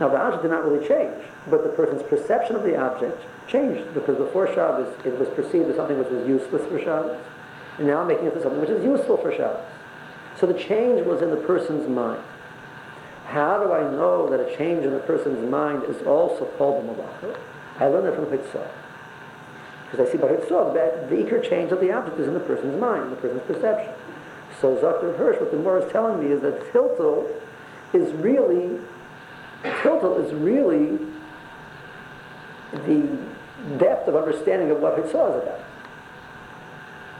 Now 0.00 0.08
the 0.08 0.16
object 0.16 0.42
did 0.42 0.50
not 0.50 0.64
really 0.64 0.86
change, 0.86 1.14
but 1.50 1.62
the 1.62 1.68
person's 1.70 2.02
perception 2.02 2.56
of 2.56 2.62
the 2.62 2.76
object 2.76 3.20
changed 3.46 3.92
because 3.92 4.16
before 4.16 4.46
Shabbos 4.48 4.88
it 5.04 5.18
was 5.18 5.28
perceived 5.30 5.68
as 5.68 5.76
something 5.76 5.98
which 5.98 6.08
was 6.08 6.26
useless 6.26 6.66
for 6.66 6.80
Shabbos, 6.80 7.20
and 7.78 7.86
now 7.86 8.00
I'm 8.00 8.08
making 8.08 8.26
it 8.26 8.42
something 8.42 8.60
which 8.60 8.70
is 8.70 8.82
useful 8.82 9.18
for 9.18 9.30
Shabbos. 9.30 9.60
So 10.38 10.46
the 10.46 10.54
change 10.54 11.06
was 11.06 11.22
in 11.22 11.30
the 11.30 11.36
person's 11.36 11.88
mind. 11.88 12.22
How 13.26 13.62
do 13.62 13.72
I 13.72 13.82
know 13.90 14.28
that 14.30 14.40
a 14.40 14.56
change 14.56 14.84
in 14.84 14.92
the 14.92 15.00
person's 15.00 15.48
mind 15.50 15.84
is 15.84 16.06
also 16.06 16.44
called 16.58 16.84
a 16.84 16.88
malacha? 16.88 17.38
I 17.78 17.86
learned 17.86 18.08
it 18.08 18.14
from 18.14 18.26
Hitzah. 18.26 18.68
Because 19.90 20.08
I 20.08 20.12
see 20.12 20.18
by 20.18 20.28
Hitzah 20.28 20.74
that 20.74 21.08
the 21.08 21.16
ikr 21.16 21.48
change 21.48 21.72
of 21.72 21.80
the 21.80 21.92
object 21.92 22.18
is 22.18 22.28
in 22.28 22.34
the 22.34 22.40
person's 22.40 22.78
mind, 22.80 23.12
the 23.12 23.16
person's 23.16 23.42
perception. 23.42 23.92
So 24.60 24.76
Dr. 24.80 25.16
Hirsch, 25.16 25.40
what 25.40 25.50
the 25.50 25.56
Gemara 25.56 25.84
is 25.84 25.92
telling 25.92 26.20
me 26.22 26.32
is 26.32 26.42
that 26.42 26.60
Tiltul 26.72 27.30
is 27.92 28.12
really, 28.14 28.78
Tiltul 29.62 30.24
is 30.24 30.32
really 30.34 30.98
the 32.72 33.18
depth 33.78 34.08
of 34.08 34.16
understanding 34.16 34.70
of 34.70 34.80
what 34.80 34.96
Hitzah 34.96 35.06
is 35.06 35.42
about. 35.42 35.63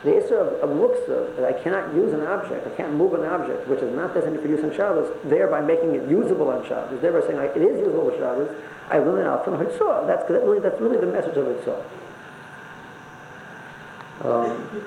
The 0.05 0.11
Isra 0.11 0.63
of, 0.63 0.71
of 0.71 0.77
Muksa, 0.77 1.35
that 1.37 1.47
I 1.47 1.59
cannot 1.63 1.95
use 1.95 2.13
an 2.13 2.21
object, 2.21 2.67
I 2.67 2.71
can't 2.77 2.93
move 2.93 3.15
an 3.15 3.25
object, 3.25 3.67
which 3.69 3.81
is 3.81 3.95
not 3.97 4.13
designated 4.13 4.43
for 4.43 4.49
use 4.49 4.63
on 4.63 4.77
Shabbos, 4.77 5.11
thereby 5.25 5.63
making 5.63 5.95
it 5.95 6.07
usable 6.07 6.51
on 6.51 6.63
Shabbos, 6.69 7.01
thereby 7.01 7.27
saying 7.27 7.39
it 7.41 7.57
is 7.57 7.81
usable 7.81 8.13
on 8.13 8.19
Shabbos, 8.19 8.55
I 8.91 8.99
learn 8.99 9.21
it 9.21 9.27
out 9.27 9.47
from 9.47 9.55
Hitzah. 9.55 10.07
That's, 10.07 10.29
that 10.29 10.45
really, 10.45 10.61
that's 10.61 10.79
really 10.79 10.99
the 10.99 11.07
message 11.07 11.39
of 11.39 11.47
Hitzah. 11.47 11.83
Um, 14.25 14.85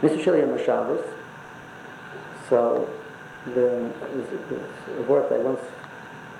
Mr. 0.00 0.22
Shilly 0.22 0.42
on 0.42 0.58
Shabbos, 0.62 1.02
so 2.50 2.86
the, 3.46 3.90
the, 4.12 4.56
the 4.98 5.34
I 5.34 5.38
once 5.38 5.60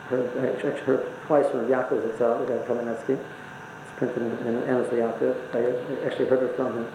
heard, 0.08 0.54
actually 0.54 0.80
heard 0.80 1.06
twice 1.26 1.48
from 1.50 1.66
Yaakov 1.66 2.04
itself, 2.10 2.46
the 2.46 2.54
guy 2.54 2.64
Kamenetsky. 2.66 3.18
It's 3.18 3.98
printed 3.98 4.22
in, 4.22 4.46
in 4.46 4.62
Yaakov. 4.62 5.36
I 5.54 6.06
actually 6.06 6.26
heard 6.26 6.42
it 6.42 6.56
from 6.56 6.76
him. 6.78 6.92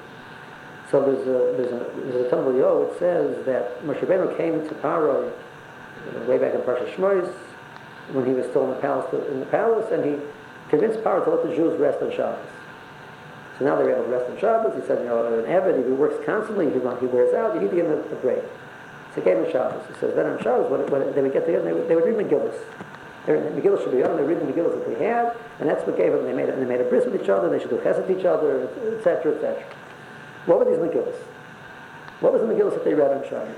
So 0.92 1.06
there's 1.06 1.28
a, 1.28 1.56
there's 1.56 1.72
a, 1.72 2.02
there's 2.02 2.26
a 2.26 2.30
Talmud 2.30 2.58
Yo, 2.58 2.90
it 2.92 3.00
says 3.00 3.46
that 3.46 3.84
Moshe 3.84 4.00
Rabbeinu 4.00 4.36
came 4.38 4.68
to 4.68 4.76
Paro 4.76 5.32
way 6.28 6.38
back 6.38 6.56
in 6.56 6.62
Parsha 6.62 6.92
Shmois 6.96 7.32
when 8.12 8.26
he 8.26 8.34
was 8.34 8.48
still 8.48 8.64
in 8.64 8.72
the 8.72 8.82
palace, 8.82 9.14
in 9.30 9.40
the 9.40 9.46
palace, 9.46 9.92
and 9.92 10.04
he 10.04 10.18
convinced 10.70 11.00
Paro 11.00 11.24
to 11.24 11.30
let 11.30 11.48
the 11.48 11.56
Jews 11.56 11.80
rest 11.80 12.02
on 12.02 12.12
Shabbos. 12.12 12.50
So 13.60 13.66
now 13.66 13.76
they're 13.76 13.92
able 13.92 14.06
to 14.06 14.10
rest 14.10 14.32
on 14.32 14.40
Shabbos. 14.40 14.74
He 14.82 14.88
said, 14.88 15.00
you 15.00 15.06
know, 15.06 15.28
an 15.28 15.46
Eved, 15.46 15.78
if 15.78 15.86
he 15.86 15.92
works 15.92 16.16
constantly, 16.26 16.66
he, 16.68 16.80
he 16.80 17.06
wears 17.06 17.36
out, 17.36 17.54
you 17.54 17.62
need 17.62 17.70
to 17.70 17.76
give 17.76 17.86
him 17.86 18.00
a, 18.00 18.16
break. 18.16 18.42
So 19.14 19.22
he 19.22 19.22
gave 19.22 19.38
him 19.38 19.52
Shabbos. 19.52 19.86
He 19.88 19.94
says, 20.00 20.16
then 20.16 20.26
on 20.26 20.42
Shabbos, 20.42 20.72
when, 20.72 20.88
when 20.90 21.14
they 21.14 21.22
would 21.22 21.34
get 21.34 21.46
together, 21.46 21.66
they 21.66 21.74
would, 21.74 21.88
they 21.88 21.96
would 21.96 22.06
read. 22.06 22.56
The 23.26 23.34
Megillah 23.34 23.84
should 23.84 23.92
be 23.92 24.04
on, 24.04 24.18
they 24.18 24.24
read 24.24 24.40
the 24.40 24.46
Megillah 24.46 24.72
that 24.72 24.88
they 24.88 25.06
had, 25.06 25.36
and 25.60 25.70
that's 25.70 25.86
what 25.86 25.98
gave 25.98 26.14
them, 26.14 26.24
they 26.24 26.34
made, 26.34 26.50
they 26.50 26.66
made 26.66 26.82
a 26.82 26.86
bris 26.86 27.06
with 27.06 27.22
each 27.22 27.30
other, 27.30 27.50
they 27.50 27.60
should 27.60 27.70
do 27.70 27.78
chesed 27.78 28.08
with 28.08 28.18
each 28.18 28.26
other, 28.26 28.68
etc., 28.98 29.36
etc. 29.36 29.64
What 30.46 30.60
were 30.60 30.66
these 30.66 30.80
Megillahs? 30.80 31.16
What 32.22 32.34
was 32.34 32.42
the 32.42 32.48
Megillah 32.48 32.72
that 32.72 32.84
they 32.84 32.94
read 32.94 33.12
on 33.12 33.24
Shabbos? 33.24 33.56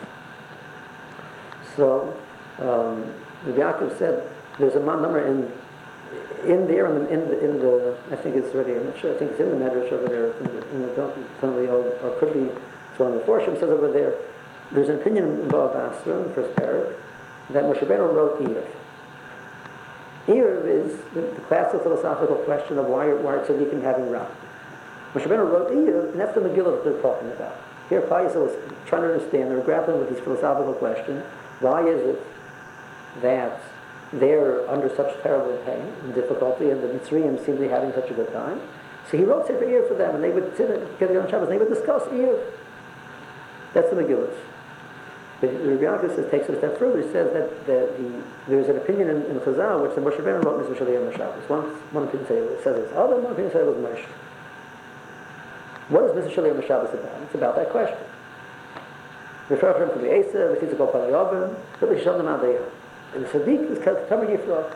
So, 1.75 2.17
um, 2.59 3.13
the 3.45 3.53
Yaakov 3.53 3.97
said, 3.97 4.29
there's 4.59 4.75
a 4.75 4.79
number 4.79 5.25
in 5.25 5.51
in 6.45 6.67
there, 6.67 6.87
in 6.87 7.03
the, 7.03 7.09
in 7.09 7.19
the, 7.29 7.39
in 7.39 7.59
the, 7.59 7.97
I 8.11 8.15
think 8.15 8.35
it's 8.35 8.53
already, 8.53 8.73
I'm 8.73 8.85
not 8.85 8.97
sure, 8.97 9.13
I 9.13 9.17
think 9.17 9.31
it's 9.31 9.39
in 9.39 9.49
the 9.49 9.55
Medrash 9.63 9.91
over 9.91 10.07
there, 10.07 10.31
in 10.31 10.43
the, 10.43 10.69
in 10.71 10.81
the, 10.81 11.01
of 11.03 11.15
the 11.41 11.71
or 11.71 12.19
could 12.19 12.33
be, 12.33 12.49
one 12.97 13.13
of 13.13 13.19
the 13.19 13.25
Forshim 13.25 13.59
says 13.59 13.69
over 13.69 13.91
there, 13.91 14.15
there's 14.71 14.89
an 14.89 14.99
opinion 14.99 15.25
in 15.25 15.49
Bava 15.49 15.73
Basra, 15.73 16.17
in 16.17 16.23
the 16.23 16.33
first 16.33 16.55
that 16.55 17.63
Moshe 17.63 17.79
Rabbeinu 17.79 18.13
wrote 18.13 18.41
Iyov. 18.41 18.65
Here 20.25 20.67
is 20.67 20.97
the, 21.13 21.21
the 21.21 21.41
classical 21.41 21.79
philosophical 21.79 22.35
question 22.37 22.77
of 22.77 22.85
why, 22.85 23.11
why 23.13 23.35
are 23.35 23.45
tzaddikim 23.45 23.81
having 23.81 24.09
Ra. 24.09 24.27
Moshe 25.13 25.23
Rabbeinu 25.23 25.51
wrote 25.51 25.71
Iyov, 25.71 26.11
and 26.11 26.21
uh, 26.21 26.25
that's 26.25 26.35
the 26.35 26.41
Megillah 26.41 26.75
that 26.77 26.83
they're 26.83 27.01
talking 27.01 27.31
about. 27.31 27.55
Here, 27.89 28.01
Faisal 28.01 28.47
is 28.47 28.73
trying 28.85 29.01
to 29.01 29.13
understand, 29.13 29.51
they're 29.51 29.59
grappling 29.59 29.99
with 29.99 30.09
this 30.09 30.19
philosophical 30.19 30.73
question. 30.73 31.21
Why 31.59 31.85
is 31.85 32.01
it 32.01 32.23
that 33.21 33.59
they're 34.13 34.69
under 34.69 34.93
such 34.95 35.21
terrible 35.21 35.57
pain 35.65 35.93
and 36.03 36.13
difficulty, 36.13 36.69
and 36.69 36.81
the 36.81 36.87
Mitzrayim 36.87 37.43
seem 37.45 37.55
to 37.55 37.61
be 37.61 37.67
having 37.67 37.91
such 37.93 38.09
a 38.09 38.13
good 38.13 38.31
time? 38.31 38.61
So 39.09 39.17
he 39.17 39.23
wrote 39.23 39.47
Sefer 39.47 39.65
Iyov 39.65 39.87
for 39.87 39.95
them, 39.95 40.15
and 40.15 40.23
they 40.23 40.29
would 40.29 40.55
sit 40.55 40.67
together 40.99 41.21
on 41.21 41.29
Shabbos, 41.29 41.49
and 41.49 41.59
they 41.59 41.63
would 41.63 41.73
discuss 41.73 42.03
Iyov. 42.03 42.39
That's 43.73 43.89
the 43.89 43.95
Megillah. 43.95 44.33
But 45.41 45.49
Rabbi 45.49 45.81
Yaakov 45.81 46.15
says, 46.15 46.29
takes 46.29 46.47
it 46.47 46.53
a 46.53 46.57
step 46.59 46.77
further. 46.77 47.01
He 47.01 47.11
says 47.11 47.33
that, 47.33 47.65
that 47.65 47.97
the, 47.97 48.23
there's 48.47 48.69
an 48.69 48.77
opinion 48.77 49.09
in, 49.09 49.25
in 49.25 49.39
Chazal 49.39 49.81
which 49.81 49.95
the 49.95 50.01
Moshe 50.01 50.17
Rabbeinu 50.21 50.45
wrote 50.45 50.61
Mr. 50.61 50.77
Shalei 50.77 51.17
Shabbos. 51.17 51.49
One, 51.49 51.63
one 51.91 52.03
opinion 52.03 52.27
says, 52.27 52.51
it 52.51 52.63
says 52.63 52.77
it's 52.77 52.93
other, 52.93 53.15
one 53.15 53.33
opinion 53.33 53.51
says 53.51 53.67
it 53.67 53.75
was 53.75 53.77
Moshe. 53.77 54.05
What 55.89 56.03
is 56.05 56.11
Mr. 56.11 56.35
Shalei 56.35 56.67
Shabbos 56.67 56.93
about? 56.93 57.21
It's 57.23 57.33
about 57.33 57.55
that 57.55 57.71
question. 57.71 57.97
Refer 59.49 59.83
him 59.83 60.01
the 60.01 60.19
Asa, 60.19 60.53
the 60.53 60.57
physical 60.61 60.87
Paliyovim, 60.87 61.55
the 61.79 61.87
Madaya. 61.87 62.63
And 63.15 63.25
the 63.25 63.27
Sadiq 63.27 63.71
is 63.71 64.07
coming 64.07 64.29
Yifrach. 64.29 64.73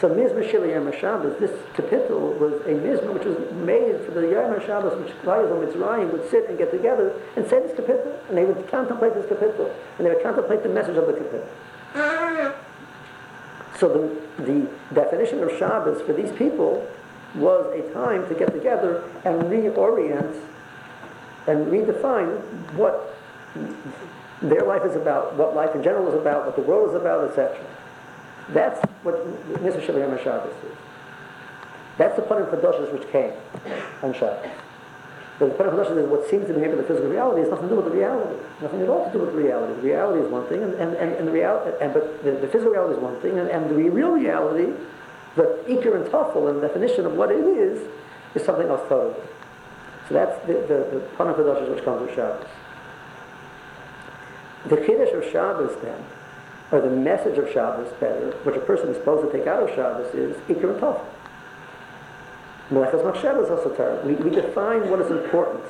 So 0.00 0.08
Mizmor 0.08 0.48
Shila 0.48 0.68
Yom 0.68 0.86
HaShabbos, 0.86 1.40
this 1.40 1.50
capital 1.74 2.32
was 2.34 2.52
a 2.62 2.70
Mizmor 2.70 3.14
which 3.14 3.24
was 3.24 3.36
made 3.52 4.00
for 4.04 4.12
the 4.12 4.28
Yom 4.30 4.54
HaShabbos, 4.54 4.96
which 5.02 5.12
Klai 5.22 5.42
and 5.42 5.74
Mitzrayim 5.74 6.12
would 6.12 6.30
sit 6.30 6.48
and 6.48 6.56
get 6.56 6.70
together 6.70 7.20
and 7.34 7.44
say 7.48 7.58
this 7.60 7.74
capital, 7.76 8.16
and 8.28 8.38
they 8.38 8.44
would 8.44 8.68
contemplate 8.68 9.14
this 9.14 9.28
capital, 9.28 9.74
and 9.98 10.06
they 10.06 10.10
would 10.14 10.22
contemplate 10.22 10.62
the 10.62 10.68
message 10.68 10.96
of 10.96 11.06
the 11.08 11.14
capital. 11.14 12.54
So 13.76 13.88
the, 13.88 14.44
the 14.44 14.68
definition 14.94 15.42
of 15.42 15.50
Shabbos 15.58 16.00
for 16.02 16.12
these 16.12 16.30
people 16.32 16.86
was 17.34 17.66
a 17.74 17.92
time 17.92 18.28
to 18.28 18.34
get 18.34 18.52
together 18.52 19.02
and 19.24 19.42
reorient 19.44 20.40
and 21.48 21.66
redefine 21.66 22.40
what 22.74 23.16
their 24.42 24.62
life 24.62 24.84
is 24.84 24.94
about, 24.94 25.34
what 25.34 25.56
life 25.56 25.74
in 25.74 25.82
general 25.82 26.06
is 26.08 26.14
about, 26.14 26.46
what 26.46 26.54
the 26.54 26.62
world 26.62 26.90
is 26.90 26.94
about, 26.94 27.28
etc. 27.28 27.58
That's 28.52 28.80
what 29.02 29.16
Mr. 29.62 29.80
Shabbat 29.84 30.00
Yom 30.00 30.18
Shabbos 30.24 30.54
is. 30.64 30.76
That's 31.98 32.16
the 32.16 32.22
Panim 32.22 32.48
Chadashos 32.50 32.92
which 32.92 33.10
came 33.10 33.32
on 34.02 34.14
Shabbos. 34.14 34.50
The 35.38 35.46
Panim 35.46 35.74
Chadashos 35.74 36.04
is 36.04 36.08
what 36.08 36.28
seems 36.30 36.46
to 36.46 36.54
be 36.54 36.60
maybe 36.60 36.76
the 36.76 36.82
physical 36.82 37.10
reality 37.10 37.42
has 37.42 37.50
nothing 37.50 37.68
to 37.68 37.74
do 37.74 37.80
with 37.80 37.92
the 37.92 37.98
reality. 37.98 38.40
Nothing 38.62 38.82
at 38.82 38.88
all 38.88 39.06
to 39.06 39.12
do 39.12 39.18
with 39.18 39.34
the 39.34 39.38
reality. 39.38 39.74
The 39.74 39.82
reality 39.82 40.24
is 40.24 40.30
one 40.30 40.46
thing, 40.46 40.62
and, 40.62 40.74
and, 40.74 40.96
and, 40.96 41.12
and 41.12 41.28
the 41.28 41.32
reality, 41.32 41.76
and, 41.80 41.92
but 41.92 42.24
the, 42.24 42.32
the, 42.32 42.48
physical 42.48 42.72
reality 42.72 42.96
is 42.96 43.02
one 43.02 43.20
thing, 43.20 43.38
and, 43.38 43.50
and 43.50 43.68
the 43.68 43.74
real 43.74 44.12
reality, 44.12 44.72
the 45.36 45.62
Iker 45.68 45.94
and 45.94 46.48
and 46.48 46.60
definition 46.62 47.04
of 47.04 47.12
what 47.12 47.30
it 47.30 47.44
is, 47.44 47.86
is 48.34 48.44
something 48.44 48.68
else 48.68 48.88
totally. 48.88 49.20
So 50.08 50.14
that's 50.14 50.46
the, 50.46 50.54
the, 50.54 50.78
the 50.88 51.08
Panim 51.18 51.36
Chadashos 51.36 51.74
which 51.74 51.84
comes 51.84 52.00
with 52.00 52.14
Shabbos. 52.14 52.46
The 54.66 54.76
Kiddush 54.78 55.12
of 55.12 55.30
Shabbos 55.30 55.76
then 55.82 56.02
or 56.70 56.80
the 56.80 56.90
message 56.90 57.38
of 57.38 57.50
Shabbos 57.50 57.92
better, 57.94 58.32
which 58.42 58.56
a 58.56 58.60
person 58.60 58.88
is 58.88 58.96
supposed 58.96 59.30
to 59.30 59.36
take 59.36 59.46
out 59.46 59.62
of 59.62 59.74
Shabbos 59.74 60.14
is 60.14 60.36
Iker 60.48 60.74
and 60.74 60.80
Tov. 60.80 61.00
Melechas 62.70 63.02
Machshav 63.02 63.42
is 63.42 63.50
also 63.50 63.74
Torah. 63.74 64.04
We, 64.04 64.14
we 64.14 64.30
define 64.30 64.90
what 64.90 65.00
is 65.00 65.10
important. 65.10 65.64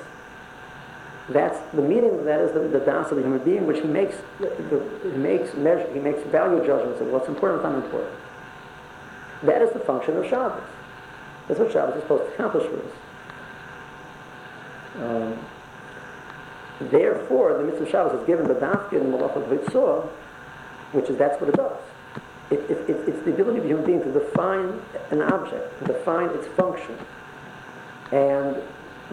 That's 1.28 1.58
the 1.72 1.82
meaning 1.82 2.18
of 2.18 2.24
that 2.24 2.40
is 2.40 2.52
the, 2.52 2.60
the 2.60 2.80
das 2.80 3.10
of 3.10 3.18
the 3.18 3.22
human 3.22 3.38
being, 3.44 3.66
which 3.66 3.80
he 3.80 3.86
makes, 3.86 4.16
the, 4.40 4.82
he 5.02 5.16
makes 5.16 5.54
measure, 5.54 5.92
he 5.92 6.00
makes 6.00 6.22
value 6.24 6.64
judgments 6.66 7.00
of 7.00 7.08
what's 7.08 7.28
important 7.28 7.64
and 7.64 7.74
what's 7.74 7.84
unimportant. 7.84 8.20
That 9.42 9.62
is 9.62 9.72
the 9.72 9.80
function 9.80 10.16
of 10.16 10.26
Shabbos. 10.26 10.64
That's 11.46 11.60
what 11.60 11.70
Shabbos 11.70 11.96
is 11.96 12.02
supposed 12.02 12.24
to 12.24 12.32
accomplish 12.32 12.64
for 12.64 12.78
us. 12.78 12.92
Um, 14.96 15.38
therefore, 16.90 17.58
the 17.58 17.64
mitzvah 17.64 17.84
of 17.84 17.90
Shabbos 17.90 18.20
is 18.20 18.26
given 18.26 18.48
the 18.48 18.54
dafka 18.54 18.94
in 18.94 19.10
the 19.10 19.16
malach 19.16 19.36
of 19.36 19.48
which 20.92 21.08
is 21.08 21.16
that's 21.16 21.40
what 21.40 21.50
it 21.50 21.56
does. 21.56 21.80
It, 22.50 22.60
it, 22.70 22.90
it, 22.90 23.08
it's 23.08 23.24
the 23.24 23.32
ability 23.32 23.58
of 23.58 23.64
a 23.64 23.68
human 23.68 23.84
being 23.84 24.02
to 24.02 24.12
define 24.12 24.80
an 25.10 25.20
object, 25.22 25.78
to 25.80 25.84
define 25.92 26.30
its 26.30 26.46
function. 26.48 26.96
And 28.10 28.56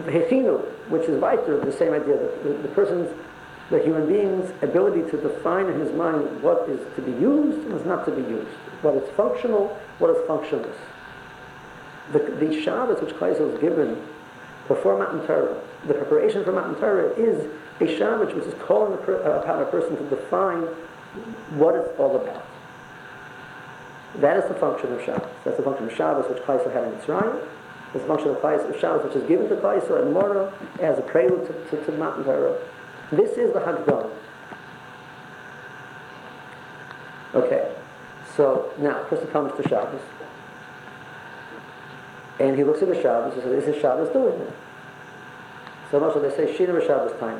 hechinu, 0.04 0.62
which 0.88 1.02
is 1.02 1.20
weiter, 1.20 1.62
the 1.62 1.72
same 1.72 1.92
idea, 1.92 2.16
that 2.16 2.42
the, 2.42 2.50
the 2.50 2.68
person's, 2.68 3.14
the 3.70 3.78
human 3.82 4.06
being's 4.06 4.50
ability 4.62 5.10
to 5.10 5.16
define 5.18 5.66
in 5.66 5.80
his 5.80 5.92
mind 5.92 6.42
what 6.42 6.68
is 6.68 6.80
to 6.94 7.02
be 7.02 7.12
used 7.12 7.58
and 7.58 7.72
what 7.72 7.80
is 7.80 7.86
not 7.86 8.04
to 8.06 8.10
be 8.10 8.22
used, 8.22 8.48
what 8.80 8.94
is 8.94 9.08
functional, 9.10 9.78
what 9.98 10.10
is 10.10 10.16
functionless. 10.26 10.76
The, 12.12 12.20
the 12.20 12.62
Shabbos 12.62 13.02
which 13.02 13.14
Kaisel 13.14 13.54
is 13.54 13.60
given 13.60 14.00
before 14.68 14.98
Matan 14.98 15.26
Torah, 15.26 15.60
the 15.86 15.94
preparation 15.94 16.42
for 16.44 16.52
Matan 16.52 16.76
Torah 16.76 17.10
is 17.14 17.50
a 17.80 17.98
Shabbos 17.98 18.34
which 18.34 18.44
is 18.44 18.54
calling 18.62 18.92
uh, 18.92 19.40
upon 19.40 19.60
a 19.60 19.66
person 19.66 19.96
to 19.96 20.08
define 20.08 20.66
what 21.56 21.74
it's 21.74 21.98
all 21.98 22.16
about. 22.16 22.44
That 24.16 24.38
is 24.38 24.48
the 24.48 24.54
function 24.54 24.92
of 24.92 25.02
Shabbos. 25.02 25.28
That's 25.44 25.56
the 25.56 25.62
function 25.62 25.86
of 25.86 25.94
Shabbos, 25.94 26.28
which 26.28 26.42
Klaisel 26.42 26.72
had 26.72 26.84
in 26.84 26.92
Mitzrayim. 26.92 27.46
It's 27.94 28.02
the 28.02 28.08
function 28.08 28.30
of, 28.30 28.36
of 28.36 28.80
Shabbos, 28.80 29.04
which 29.04 29.16
is 29.16 29.28
given 29.28 29.48
to 29.48 29.56
Klaisel 29.56 30.02
and 30.02 30.12
Mora 30.12 30.52
as 30.80 30.98
a 30.98 31.02
prelude 31.02 31.46
to, 31.46 31.76
to, 31.76 31.84
to 31.84 31.92
Matan 31.92 32.24
Torah. 32.24 32.58
This 33.12 33.36
is 33.38 33.52
the 33.52 33.60
Haggadah. 33.60 34.10
Okay, 37.34 37.70
so 38.34 38.72
now, 38.78 39.02
a 39.02 39.04
person 39.04 39.26
comes 39.28 39.52
to 39.60 39.68
Shabbos, 39.68 40.00
and 42.40 42.56
he 42.56 42.64
looks 42.64 42.82
at 42.82 42.88
the 42.88 43.00
Shabbos 43.00 43.34
and 43.34 43.42
says, 43.42 43.64
"This 43.64 43.74
is 43.76 43.80
Shabbos 43.80 44.08
doing 44.10 44.40
it." 44.40 44.52
So 45.90 46.00
much 46.00 46.14
they 46.14 46.30
say, 46.30 46.56
"Shina 46.56 46.86
Shabbos 46.86 47.18
time." 47.20 47.38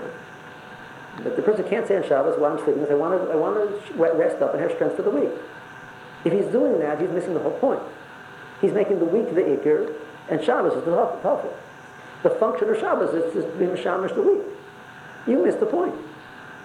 But 1.22 1.36
the 1.36 1.42
person 1.42 1.68
can't 1.68 1.86
say 1.86 1.96
on 1.96 2.02
Shabbos 2.02 2.38
while 2.38 2.52
I'm 2.52 2.64
sleeping, 2.64 2.86
I 2.90 2.94
want 2.94 3.20
to, 3.20 3.30
I 3.30 3.36
want 3.36 3.56
to 3.56 3.94
rest 3.96 4.42
up 4.42 4.52
and 4.52 4.62
have 4.62 4.72
strength 4.72 4.96
for 4.96 5.02
the 5.02 5.10
week. 5.10 5.30
If 6.24 6.32
he's 6.32 6.46
doing 6.46 6.78
that, 6.80 7.00
he's 7.00 7.10
missing 7.10 7.34
the 7.34 7.40
whole 7.40 7.58
point. 7.58 7.82
He's 8.60 8.72
making 8.72 8.98
the 8.98 9.04
week 9.04 9.34
the 9.34 9.42
Iker, 9.42 9.94
and 10.28 10.42
Shabbos 10.42 10.74
is 10.74 10.84
the 10.84 10.90
Tafel. 10.90 11.52
The 12.22 12.30
function 12.30 12.68
of 12.68 12.78
Shabbos 12.78 13.14
is 13.14 13.32
to 13.34 13.42
be 13.58 13.66
Mishamish 13.66 14.14
the 14.14 14.22
week. 14.22 14.42
You 15.26 15.44
missed 15.44 15.60
the 15.60 15.66
point. 15.66 15.94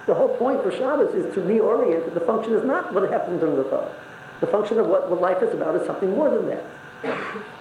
The 0.08 0.16
whole 0.16 0.36
point 0.38 0.64
for 0.64 0.72
Shabbos 0.72 1.14
is 1.14 1.34
to 1.36 1.42
reorient. 1.42 2.14
The 2.14 2.20
function 2.22 2.54
is 2.54 2.64
not 2.66 2.94
what 2.94 3.10
happens 3.10 3.40
during 3.40 3.56
the 3.56 3.64
Tafel. 3.64 3.92
The 4.40 4.48
function 4.48 4.80
of 4.80 4.88
what, 4.88 5.10
what 5.10 5.22
life 5.22 5.44
is 5.44 5.54
about 5.54 5.76
is 5.76 5.86
something 5.86 6.10
more 6.10 6.30
than 6.30 6.48
that. 6.48 6.64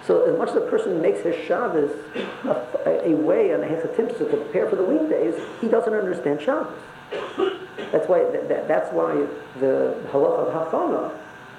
So 0.05 0.25
as 0.25 0.37
much 0.37 0.49
as 0.49 0.55
a 0.55 0.61
person 0.61 1.01
makes 1.01 1.21
his 1.21 1.35
Shabbos 1.45 1.91
a, 2.45 3.09
a, 3.09 3.13
way 3.15 3.51
and 3.51 3.63
a 3.63 3.67
hechatimsa 3.67 4.17
to 4.17 4.25
prepare 4.25 4.69
for 4.69 4.75
the 4.75 4.83
weekdays, 4.83 5.35
he 5.59 5.67
doesn't 5.67 5.93
understand 5.93 6.41
Shabbos. 6.41 6.73
That's 7.91 8.07
why 8.07 8.23
that, 8.23 8.67
that's 8.67 8.91
why 8.93 9.13
the 9.59 9.95
halacha 10.11 10.47
of 10.47 10.71
hachana, 10.71 11.11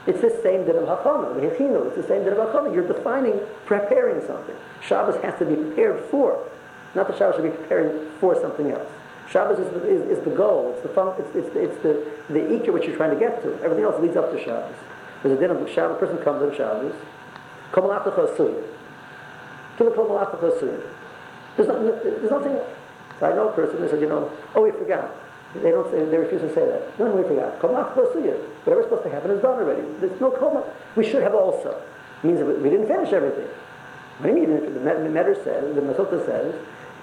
it's 0.07 0.21
the 0.21 0.31
same 0.43 0.65
din 0.65 0.77
of 0.77 0.85
hachana, 0.85 1.35
the 1.35 1.41
hechino, 1.43 1.87
it's 1.87 1.97
the 1.97 2.07
same 2.07 2.25
din 2.25 2.33
of 2.33 2.39
hachana. 2.39 2.75
You're 2.75 2.87
defining 2.87 3.41
preparing 3.67 4.25
something. 4.27 4.57
Shabbos 4.81 5.21
has 5.23 5.39
to 5.39 5.45
be 5.45 5.57
prepared 5.57 6.05
for, 6.07 6.39
not 6.95 7.09
that 7.09 7.19
Shabbos 7.19 7.37
should 7.37 7.51
be 7.51 7.57
preparing 7.57 8.11
for 8.19 8.41
something 8.41 8.71
else. 8.71 8.89
Shabbos 9.31 9.59
is 9.59 9.71
the, 9.73 9.89
is, 9.89 10.19
is 10.19 10.25
the 10.25 10.31
goal. 10.31 10.73
It's 10.75 10.83
the 10.83 10.89
fun, 10.89 11.15
it's, 11.19 11.35
it's, 11.35 11.57
it's 11.57 11.83
the 11.83 12.05
the 12.29 12.41
ikar 12.41 12.73
which 12.73 12.87
you're 12.87 12.97
trying 12.97 13.11
to 13.11 13.21
get 13.21 13.43
to. 13.43 13.55
Everything 13.63 13.85
else 13.85 14.01
leads 14.01 14.17
up 14.17 14.33
to 14.33 14.39
Shabbos. 14.43 14.75
There's 15.23 15.39
a 15.39 15.41
din 15.41 15.51
of 15.51 15.69
Shabbos. 15.71 15.97
A 15.97 16.01
person 16.01 16.19
comes 16.19 16.43
on 16.43 16.55
Shabbos. 16.57 16.95
There's, 21.57 21.69
not, 21.69 21.83
there's 22.03 22.31
nothing. 22.31 22.59
So 23.21 23.27
I 23.27 23.35
know 23.35 23.49
a 23.49 23.53
person 23.53 23.79
who 23.79 23.89
said, 23.89 24.01
you 24.01 24.09
know, 24.09 24.31
oh, 24.55 24.63
we 24.63 24.71
forgot. 24.73 25.11
They 25.55 25.71
don't 25.71 25.91
say, 25.91 26.05
they 26.05 26.17
refuse 26.17 26.41
to 26.41 26.55
say 26.55 26.67
that. 26.67 26.99
No, 26.99 27.15
we 27.15 27.23
forgot. 27.23 27.63
Whatever's 27.63 28.85
supposed 28.87 29.03
to 29.03 29.11
happen 29.11 29.31
is 29.31 29.43
done 29.43 29.61
already. 29.61 29.83
There's 30.01 30.19
no 30.21 30.31
kol 30.31 30.67
We 30.97 31.05
should 31.05 31.23
have 31.23 31.35
also. 31.35 31.79
It 32.23 32.27
means 32.27 32.39
that 32.39 32.47
we 32.47 32.71
didn't 32.71 32.87
finish 32.87 33.13
everything. 33.13 33.49
What 34.19 34.33
do 34.33 34.41
you 34.41 34.47
mean? 34.47 34.75
The 34.75 34.81
Medrash 34.81 35.45
says, 35.45 35.75
the 35.75 35.81
Masota 35.83 36.25
says, 36.25 36.55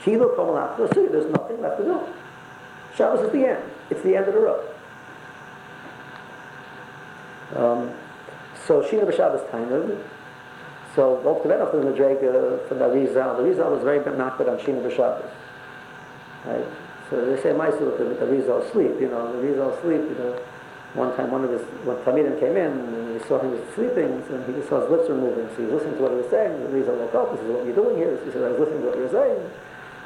Kilo 0.04 0.36
kol 0.36 0.56
There's 0.78 1.32
nothing 1.32 1.62
left 1.62 1.78
to 1.78 1.84
do. 1.84 2.00
Shabbos 2.96 3.26
is 3.26 3.32
the 3.32 3.46
end. 3.46 3.64
It's 3.90 4.02
the 4.02 4.16
end 4.16 4.28
of 4.28 4.34
the 4.34 4.40
road. 4.40 4.66
Um, 7.56 7.92
so 8.68 8.82
Shina 8.82 9.06
b'Shabbos 9.06 9.50
time 9.52 9.70
so 11.00 11.16
Bob 11.24 11.40
Kvenach 11.40 11.74
is 11.74 11.80
the 11.80 11.92
Madrega 11.96 12.28
uh, 12.28 12.68
from 12.68 12.80
the 12.80 12.86
Arizal. 12.92 13.38
The 13.40 13.44
Arizal 13.48 13.72
was 13.72 13.84
very 13.88 14.04
knocked 14.18 14.42
on 14.42 14.60
Shina 14.60 14.84
B'Shabbos. 14.84 15.32
Right? 16.44 16.66
So 17.10 17.24
they 17.24 17.42
say 17.42 17.56
Maisu 17.56 17.88
with 17.88 18.20
the 18.20 18.26
Arizal 18.26 18.70
sleep, 18.74 19.00
you 19.00 19.08
know, 19.08 19.32
the 19.32 19.40
Arizal 19.40 19.80
sleep, 19.80 20.02
you 20.02 20.16
know. 20.20 20.38
One 20.96 21.16
time 21.16 21.32
one 21.32 21.46
of 21.46 21.52
his, 21.52 21.62
when 21.88 21.96
Talmidim 22.04 22.38
came 22.42 22.58
in 22.58 22.68
and 22.68 23.22
he 23.22 23.26
saw 23.30 23.40
him 23.40 23.56
sleeping 23.76 24.12
and 24.28 24.44
he 24.54 24.62
saw 24.68 24.82
his 24.82 24.90
lips 24.90 25.08
were 25.08 25.16
moving, 25.16 25.48
so 25.56 25.64
he 25.64 25.72
listened 25.72 25.96
to 25.96 26.04
what 26.04 26.12
he 26.12 26.18
was 26.18 26.30
saying. 26.30 26.52
The 26.60 26.68
Arizal 26.68 27.00
woke 27.00 27.16
up, 27.16 27.32
he 27.32 27.38
says, 27.38 27.48
what 27.48 27.64
are 27.64 27.68
you 27.72 27.76
doing 27.76 27.96
here? 27.96 28.20
He 28.26 28.32
said, 28.36 28.44
I 28.44 28.50
was 28.52 28.60
listening 28.60 28.82
to 28.82 28.88
what 28.92 28.98
you 28.98 29.08
were 29.08 29.16
saying. 29.16 29.40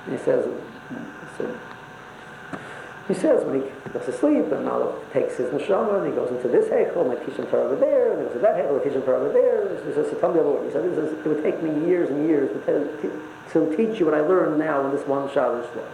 And 0.06 0.12
he 0.14 0.22
says, 0.22 0.46
so 0.46 1.58
he 3.08 3.14
says 3.14 3.44
when 3.46 3.62
he 3.62 3.70
goes 3.92 4.06
to 4.06 4.14
sleep, 4.14 4.46
and 4.52 4.66
Malach 4.66 5.12
takes 5.12 5.36
his 5.36 5.50
neshama 5.52 6.00
and 6.00 6.08
he 6.08 6.14
goes 6.16 6.32
into 6.32 6.48
this 6.48 6.70
heichel, 6.70 7.04
and 7.04 7.20
I 7.20 7.24
teach 7.26 7.36
him 7.36 7.48
Torah 7.48 7.66
over 7.66 7.76
there, 7.76 8.14
and 8.14 8.22
he 8.22 8.26
goes 8.28 8.34
to 8.34 8.40
that 8.40 8.56
heichel, 8.56 8.80
I 8.80 8.84
teach 8.84 8.94
him 8.94 9.02
Torah 9.02 9.20
over 9.20 9.34
there. 9.34 9.76
He 9.86 9.94
says, 9.94 10.10
so 10.10 10.16
tell 10.20 10.34
me 10.34 10.40
what 10.40 10.64
he 10.64 10.72
said. 10.72 10.88
He 10.88 10.96
says, 10.96 11.12
it 11.12 11.26
would 11.28 11.44
take 11.44 11.62
me 11.62 11.86
years 11.86 12.10
and 12.10 12.26
years 12.28 12.50
to, 12.66 13.12
to 13.52 13.76
teach 13.76 14.00
you 14.00 14.06
what 14.06 14.14
I 14.16 14.22
learned 14.22 14.58
now 14.58 14.86
in 14.86 14.96
this 14.96 15.06
one 15.06 15.30
Shabbos 15.34 15.68
floor. 15.72 15.88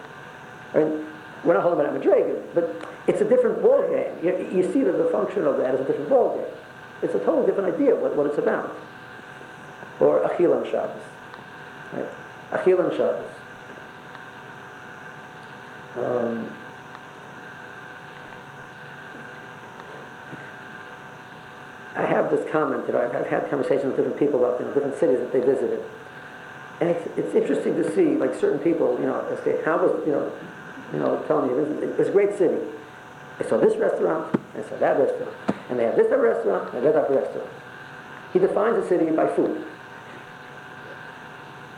I 0.74 0.78
mean, 0.84 1.06
we're 1.44 1.56
not 1.56 1.64
holding 1.64 1.82
about 1.82 1.94
Madrigal, 1.94 2.44
but 2.54 2.76
it's 3.08 3.22
a 3.22 3.26
different 3.26 3.62
ball 3.62 3.88
game. 3.90 4.14
You, 4.22 4.48
you 4.52 4.72
see 4.72 4.84
that 4.84 4.98
the 4.98 5.06
function 5.06 5.46
of 5.46 5.58
that 5.58 5.74
is 5.74 5.82
a 5.82 5.86
different 5.86 6.10
ball 6.10 6.38
game. 6.38 6.54
It's 7.02 7.16
a 7.16 7.20
totally 7.20 7.48
different 7.48 7.74
idea 7.74 7.96
what, 7.96 8.16
what 8.16 8.28
it's 8.28 8.38
about. 8.38 8.76
Or 10.00 10.22
Achil 10.22 10.64
Shabbos. 10.70 11.02
Right? 11.94 12.06
Achil 12.52 12.96
Shabbos. 12.96 13.26
Um, 15.98 16.52
I 22.00 22.06
have 22.06 22.32
this 22.32 22.50
comment, 22.50 22.88
know, 22.94 23.02
I've, 23.02 23.14
I've 23.14 23.28
had 23.28 23.50
conversations 23.50 23.84
with 23.84 23.98
different 23.98 24.18
people 24.18 24.40
about 24.40 24.62
know, 24.62 24.74
different 24.74 24.98
cities 24.98 25.20
that 25.20 25.34
they 25.34 25.42
visited. 25.42 25.84
And 26.80 26.92
it's, 26.92 27.06
it's 27.18 27.36
interesting 27.36 27.76
to 27.76 27.94
see, 27.94 28.16
like 28.16 28.34
certain 28.36 28.60
people, 28.60 28.98
you 29.02 29.06
know, 29.06 29.20
say, 29.44 29.62
how 29.66 29.84
was, 29.84 30.02
you 30.08 30.14
know, 30.14 30.32
you 30.94 31.00
know, 31.00 31.22
telling 31.28 31.52
me, 31.52 31.84
it 31.84 31.98
was 31.98 32.08
a 32.08 32.12
great 32.12 32.38
city. 32.38 32.56
I 33.38 33.44
saw 33.44 33.58
this 33.58 33.76
restaurant, 33.76 34.34
I 34.56 34.64
saw 34.64 34.78
that 34.78 34.98
restaurant, 34.98 35.36
and 35.70 35.78
they 35.78 35.84
have 35.84 35.98
this 35.98 36.08
other 36.08 36.22
restaurant, 36.22 36.74
and 36.74 36.86
that 36.86 36.96
other 36.96 37.16
restaurant. 37.16 37.50
he 38.32 38.40
defines 38.40 38.78
a 38.78 38.88
city 38.88 39.12
by 39.12 39.28
food. 39.36 39.66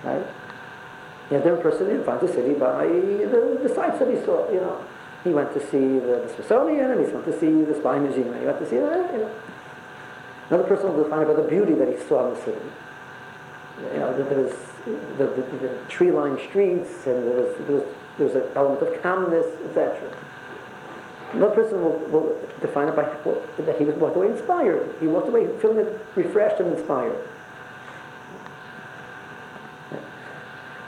Right? 0.04 0.26
You 1.32 1.38
know, 1.38 1.44
different 1.44 1.64
person 1.64 1.98
defines 1.98 2.30
a 2.30 2.32
city 2.32 2.54
by 2.54 2.86
the, 2.86 3.60
the 3.64 3.74
sights 3.74 3.98
that 3.98 4.08
he 4.08 4.24
saw, 4.24 4.52
you 4.52 4.62
know. 4.62 4.86
He 5.24 5.30
went 5.30 5.52
to 5.54 5.60
see 5.60 5.98
the, 5.98 6.26
the 6.26 6.30
Smithsonian, 6.36 6.92
and 6.92 7.06
he 7.06 7.12
went 7.12 7.26
to 7.26 7.40
see 7.40 7.64
the 7.64 7.74
Spy 7.74 7.98
Museum, 7.98 8.30
and 8.30 8.40
he 8.40 8.46
went 8.46 8.60
to 8.60 8.70
see 8.70 8.78
that, 8.78 9.14
you 9.14 9.20
know. 9.22 9.32
Another 10.50 10.68
person 10.68 10.94
will 10.94 11.04
define 11.04 11.24
it 11.24 11.28
by 11.28 11.34
the 11.34 11.48
beauty 11.48 11.74
that 11.76 11.88
he 11.88 11.98
saw 12.08 12.28
in 12.28 12.34
the 12.34 12.42
city. 12.42 12.60
You 13.94 14.00
know, 14.00 14.14
there 14.14 14.44
was 14.44 14.54
the, 15.18 15.26
the, 15.26 15.68
the 15.68 15.80
tree-lined 15.88 16.40
streets, 16.50 17.08
and 17.08 17.28
there 17.28 17.42
was, 17.42 17.58
there 17.58 17.76
was, 17.78 17.84
there 18.18 18.28
was 18.28 18.36
an 18.36 18.44
element 18.56 18.82
of 18.82 19.02
calmness, 19.02 19.46
etc. 19.66 19.98
Another 21.34 21.56
person 21.56 21.82
will, 21.82 21.98
will 22.10 22.38
define 22.60 22.90
it 22.90 22.96
by 22.96 23.04
well, 23.24 23.42
that 23.60 23.78
he 23.78 23.86
was 23.86 23.96
walked 23.96 24.18
away 24.18 24.28
inspired. 24.28 24.94
He 25.00 25.08
walked 25.08 25.30
away 25.30 25.48
feeling 25.60 25.88
refreshed 26.16 26.60
and 26.60 26.78
inspired. 26.78 27.18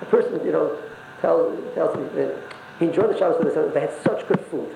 A 0.02 0.06
person, 0.06 0.46
you 0.46 0.52
know, 0.52 0.78
tells, 1.22 1.74
tells 1.76 1.96
me 1.96 2.04
that 2.16 2.36
he 2.80 2.88
enjoyed 2.88 3.10
the 3.10 3.18
Shabbos 3.18 3.44
because 3.44 3.74
they 3.74 3.80
had 3.80 3.94
such 4.04 4.28
good 4.28 4.42
food. 4.42 4.76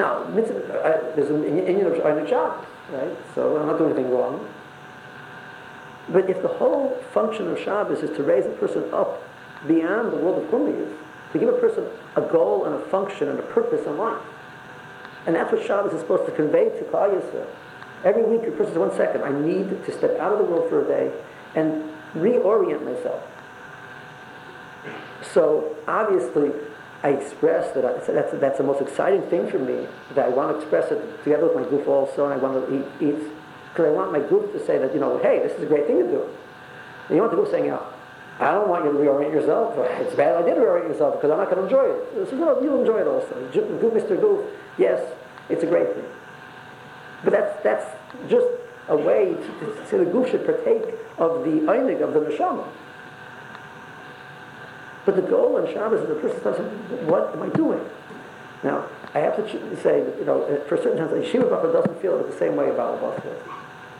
Now, 0.00 0.24
mitzvah, 0.28 0.80
uh, 0.80 1.14
there's 1.14 1.28
an 1.28 1.44
Indian 1.44 1.86
of 1.88 1.98
right? 1.98 3.16
So 3.34 3.58
I'm 3.58 3.66
not 3.66 3.76
doing 3.76 3.92
anything 3.92 4.10
wrong. 4.10 4.48
But 6.08 6.30
if 6.30 6.40
the 6.40 6.48
whole 6.48 6.96
function 7.12 7.48
of 7.48 7.58
Shabbos 7.58 8.02
is 8.02 8.16
to 8.16 8.22
raise 8.22 8.46
a 8.46 8.52
person 8.52 8.82
up 8.94 9.22
beyond 9.68 10.10
the 10.10 10.16
world 10.16 10.42
of 10.42 10.48
Kumiyas, 10.48 10.96
to 11.32 11.38
give 11.38 11.50
a 11.50 11.58
person 11.58 11.84
a 12.16 12.22
goal 12.22 12.64
and 12.64 12.76
a 12.76 12.80
function 12.86 13.28
and 13.28 13.38
a 13.38 13.42
purpose 13.42 13.86
in 13.86 13.98
life, 13.98 14.22
and 15.26 15.36
that's 15.36 15.52
what 15.52 15.66
Shabbos 15.66 15.92
is 15.92 16.00
supposed 16.00 16.24
to 16.24 16.32
convey 16.32 16.70
to 16.70 16.84
Klal 16.84 17.20
Yisrael. 17.20 17.46
Every 18.02 18.24
week, 18.24 18.48
a 18.48 18.52
person 18.52 18.68
says, 18.68 18.78
one 18.78 18.96
second, 18.96 19.22
I 19.22 19.38
need 19.38 19.84
to 19.84 19.92
step 19.92 20.18
out 20.18 20.32
of 20.32 20.38
the 20.38 20.44
world 20.44 20.70
for 20.70 20.82
a 20.82 20.88
day 20.88 21.12
and 21.54 21.84
reorient 22.14 22.82
myself. 22.86 23.22
So 25.34 25.76
obviously, 25.86 26.52
I 27.02 27.10
express 27.10 27.72
that 27.74 27.84
I, 27.84 27.92
that's, 28.12 28.32
that's 28.32 28.58
the 28.58 28.64
most 28.64 28.82
exciting 28.82 29.22
thing 29.30 29.50
for 29.50 29.58
me, 29.58 29.86
that 30.14 30.26
I 30.26 30.28
want 30.28 30.52
to 30.52 30.60
express 30.60 30.90
it 30.92 31.24
together 31.24 31.46
with 31.46 31.56
my 31.56 31.64
goof 31.70 31.88
also, 31.88 32.26
and 32.26 32.34
I 32.34 32.36
want 32.36 32.68
to 32.68 32.76
eat, 33.00 33.16
because 33.70 33.86
I 33.86 33.90
want 33.90 34.12
my 34.12 34.20
goof 34.20 34.52
to 34.52 34.64
say 34.66 34.78
that, 34.78 34.92
you 34.92 35.00
know, 35.00 35.18
hey, 35.18 35.38
this 35.38 35.52
is 35.52 35.62
a 35.62 35.66
great 35.66 35.86
thing 35.86 35.98
to 35.98 36.04
do. 36.04 36.28
And 37.08 37.16
you 37.16 37.22
want 37.22 37.32
the 37.32 37.36
goof 37.36 37.50
saying, 37.50 37.68
know, 37.68 37.86
I 38.38 38.52
don't 38.52 38.68
want 38.68 38.84
you 38.84 38.92
to 38.92 38.98
reorient 38.98 39.32
yourself. 39.32 39.74
It's 40.00 40.14
bad 40.14 40.34
I 40.36 40.42
did 40.42 40.56
reorient 40.56 40.88
yourself 40.88 41.16
because 41.16 41.30
I'm 41.30 41.38
not 41.38 41.50
going 41.50 41.58
to 41.58 41.64
enjoy 41.64 41.84
it. 41.84 42.16
Is, 42.16 42.32
no, 42.32 42.60
you'll 42.60 42.80
enjoy 42.80 43.00
it 43.00 43.06
also. 43.06 43.34
Mr. 43.52 44.18
Goof, 44.20 44.46
yes, 44.78 45.00
it's 45.50 45.62
a 45.62 45.66
great 45.66 45.94
thing. 45.94 46.04
But 47.22 47.32
that's, 47.32 47.62
that's 47.62 47.84
just 48.30 48.46
a 48.88 48.96
way 48.96 49.34
to, 49.34 49.86
to, 49.90 49.98
the 49.98 50.10
goof 50.10 50.30
should 50.30 50.46
partake 50.46 50.94
of 51.18 51.44
the 51.44 51.68
einig 51.68 52.02
of 52.02 52.14
the 52.14 52.20
neshama. 52.20 52.66
But 55.10 55.24
the 55.24 55.28
goal 55.28 55.56
in 55.58 55.66
Shabbos 55.74 56.02
is 56.02 56.08
the 56.08 56.14
person 56.14 56.40
says, 56.40 57.02
what 57.02 57.34
am 57.34 57.42
I 57.42 57.48
doing? 57.48 57.82
Now, 58.62 58.86
I 59.12 59.18
have 59.18 59.34
to 59.34 59.76
say 59.82 60.06
you 60.20 60.24
know, 60.24 60.42
uh, 60.44 60.62
for 60.68 60.76
certain 60.76 60.98
times, 60.98 61.10
Yeshiva 61.10 61.50
Bacher 61.50 61.72
doesn't 61.72 62.00
feel 62.00 62.20
it 62.20 62.30
the 62.30 62.38
same 62.38 62.54
way 62.54 62.70
about 62.70 63.02
Abbas 63.02 63.24
does. 63.24 63.42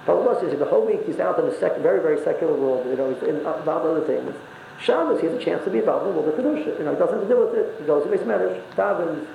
But 0.07 0.45
is 0.45 0.57
the 0.57 0.67
whole 0.67 0.87
week 0.87 1.03
he's 1.07 1.19
out 1.19 1.37
in 1.41 1.47
the 1.47 1.55
sec- 1.59 1.79
very, 1.79 2.01
very 2.01 2.23
secular 2.23 2.55
world, 2.55 2.87
you 2.87 2.95
know, 2.95 3.13
he's 3.13 3.25
in 3.25 3.45
uh, 3.45 3.51
other 3.51 4.07
things. 4.07 4.37
Shabbos, 4.81 5.21
he 5.21 5.27
has 5.27 5.35
a 5.35 5.43
chance 5.43 5.65
to 5.65 5.71
be 5.71 5.79
involved 5.79 6.07
in 6.07 6.15
the 6.15 6.21
world 6.21 6.31
of 6.31 6.39
Kedusha. 6.39 6.79
You 6.79 6.85
know, 6.85 6.93
he 6.95 6.99
doesn't 6.99 7.19
have 7.19 7.27
to 7.27 7.35
do 7.35 7.41
with 7.43 7.59
it. 7.59 7.75
He 7.81 7.87
goes 7.87 8.05
to 8.05 8.11
his 8.13 8.21
Medrash, 8.21 8.63
davens. 8.79 9.27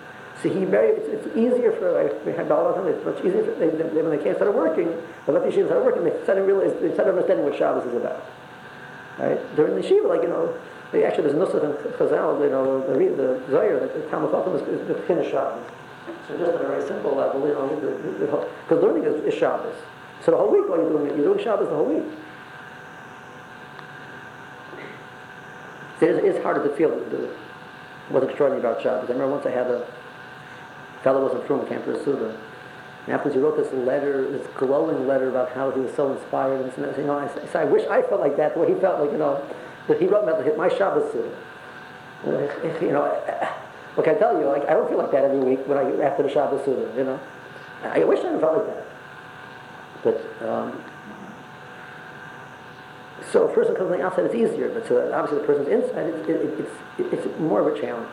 See, 0.42 0.48
he 0.48 0.64
very, 0.64 0.96
it's, 0.96 1.28
it's 1.28 1.28
easier 1.36 1.76
for, 1.76 1.92
like, 1.92 2.26
we 2.26 2.32
had 2.32 2.48
it's 2.48 3.04
much 3.04 3.20
easier 3.20 3.44
for, 3.44 3.52
they, 3.60 3.68
they, 3.68 4.02
when 4.02 4.16
they 4.16 4.24
can't 4.24 4.38
start 4.38 4.56
working, 4.56 4.96
but 5.26 5.36
let 5.36 5.44
the 5.44 5.52
yeshiva 5.52 5.68
start 5.68 5.84
working, 5.84 6.06
they 6.06 6.16
suddenly 6.26 6.54
realize, 6.54 6.72
they 6.80 6.94
start 6.94 7.10
understanding 7.10 7.44
what 7.44 7.58
Shabbos 7.60 7.84
is 7.84 7.96
about. 8.00 8.24
Right? 9.20 9.40
During 9.58 9.76
the 9.76 9.84
yeshiva, 9.84 10.08
like, 10.08 10.24
you 10.24 10.32
know, 10.32 10.56
actually 10.94 11.30
there's 11.30 11.36
nusach 11.36 11.64
in 11.64 11.92
Chazal, 11.94 12.40
you 12.42 12.50
know, 12.50 12.82
the, 12.88 12.94
the 12.94 13.42
Zohar, 13.50 13.80
the 13.80 14.08
Talmud 14.10 14.32
Chacham 14.32 14.56
is, 14.56 14.82
is 14.82 14.88
the 14.88 14.94
Kiddush 15.06 15.32
Shabbos. 15.32 15.64
So 16.28 16.38
just 16.38 16.52
on 16.52 16.66
a 16.66 16.68
very 16.68 16.88
simple 16.88 17.16
level, 17.16 17.48
you 17.48 17.54
know, 17.54 18.48
because 18.64 18.84
learning 18.84 19.04
is, 19.04 19.24
is 19.26 19.34
Shabbos. 19.34 19.76
So 20.24 20.32
the 20.32 20.38
whole 20.38 20.52
week, 20.52 20.68
while 20.68 20.80
you're 20.80 20.90
doing 20.90 21.08
it, 21.08 21.16
you're 21.18 21.34
doing 21.34 21.44
Shabbos 21.44 21.68
the 21.68 21.76
whole 21.76 21.86
week. 21.86 22.06
It 26.02 26.10
is, 26.10 26.24
it's 26.24 26.44
harder 26.44 26.68
to 26.68 26.76
feel 26.76 26.90
the, 26.90 27.34
what's 28.10 28.26
extraordinary 28.26 28.60
about 28.60 28.82
Shabbos. 28.82 29.10
I 29.10 29.14
remember 29.14 29.34
once 29.34 29.46
I 29.46 29.52
had 29.52 29.68
a 29.68 29.88
fellow 31.04 31.24
was 31.24 31.40
in 31.40 31.48
Frum 31.48 31.66
Camp 31.68 31.86
Suda. 31.86 32.36
And 33.06 33.14
afterwards 33.14 33.36
he 33.36 33.42
wrote 33.42 33.58
this 33.58 33.72
letter, 33.72 34.30
this 34.32 34.48
glowing 34.58 35.08
letter 35.08 35.30
about 35.30 35.52
how 35.52 35.70
he 35.72 35.80
was 35.80 35.94
so 35.94 36.12
inspired. 36.12 36.62
And, 36.62 36.98
you 36.98 37.04
know, 37.04 37.20
I, 37.20 37.28
said, 37.28 37.56
I 37.56 37.66
wish 37.66 37.88
I 37.88 38.02
felt 38.02 38.20
like 38.20 38.36
that, 38.38 38.56
the 38.56 38.60
way 38.60 38.74
he 38.74 38.80
felt 38.80 39.00
like, 39.00 39.12
you 39.12 39.20
know, 39.20 39.44
that 39.88 40.00
he 40.00 40.08
wrote 40.08 40.28
about 40.28 40.58
my 40.58 40.70
Shabbos 40.70 41.12
Suda. 41.12 41.38
You 42.26 42.92
know, 42.92 43.10
what 43.96 44.06
can 44.06 44.16
I 44.16 44.20
tell 44.20 44.40
you? 44.40 44.48
Like, 44.48 44.68
I 44.68 44.74
don't 44.74 44.90
feel 44.90 44.98
like 44.98 45.12
that 45.12 45.24
every 45.24 45.40
week 45.40 45.68
when 45.68 45.78
I, 45.78 45.84
after 46.02 46.24
the 46.24 46.30
Shabbos 46.30 46.64
Suda, 46.66 46.92
you 46.98 47.04
know. 47.04 47.20
I 47.84 48.04
wish 48.04 48.20
I 48.20 48.40
felt 48.40 48.58
like 48.58 48.68
that. 48.68 48.86
But 50.04 50.48
um, 50.48 50.84
so 53.32 53.48
a 53.48 53.54
person 53.54 53.76
comes 53.76 53.92
on 53.92 53.98
the 53.98 54.04
outside, 54.06 54.26
it's 54.26 54.36
easier. 54.36 54.70
But 54.70 54.88
so 54.88 55.12
obviously 55.14 55.40
the 55.40 55.46
person's 55.46 55.68
inside, 55.68 56.08
it's, 56.08 56.30
it, 56.30 56.68
it's, 56.98 57.14
it's 57.14 57.40
more 57.40 57.60
of 57.62 57.76
a 57.76 57.80
challenge. 57.80 58.10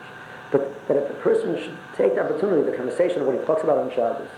But 0.50 0.86
that 0.88 0.96
if 0.96 1.10
a 1.10 1.14
person 1.14 1.56
should 1.56 1.76
take 1.96 2.14
the 2.14 2.24
opportunity, 2.24 2.70
the 2.70 2.76
conversation 2.76 3.20
of 3.20 3.26
what 3.26 3.38
he 3.38 3.44
talks 3.44 3.62
about 3.62 3.78
on 3.78 3.90
Shabbos, 3.90 4.28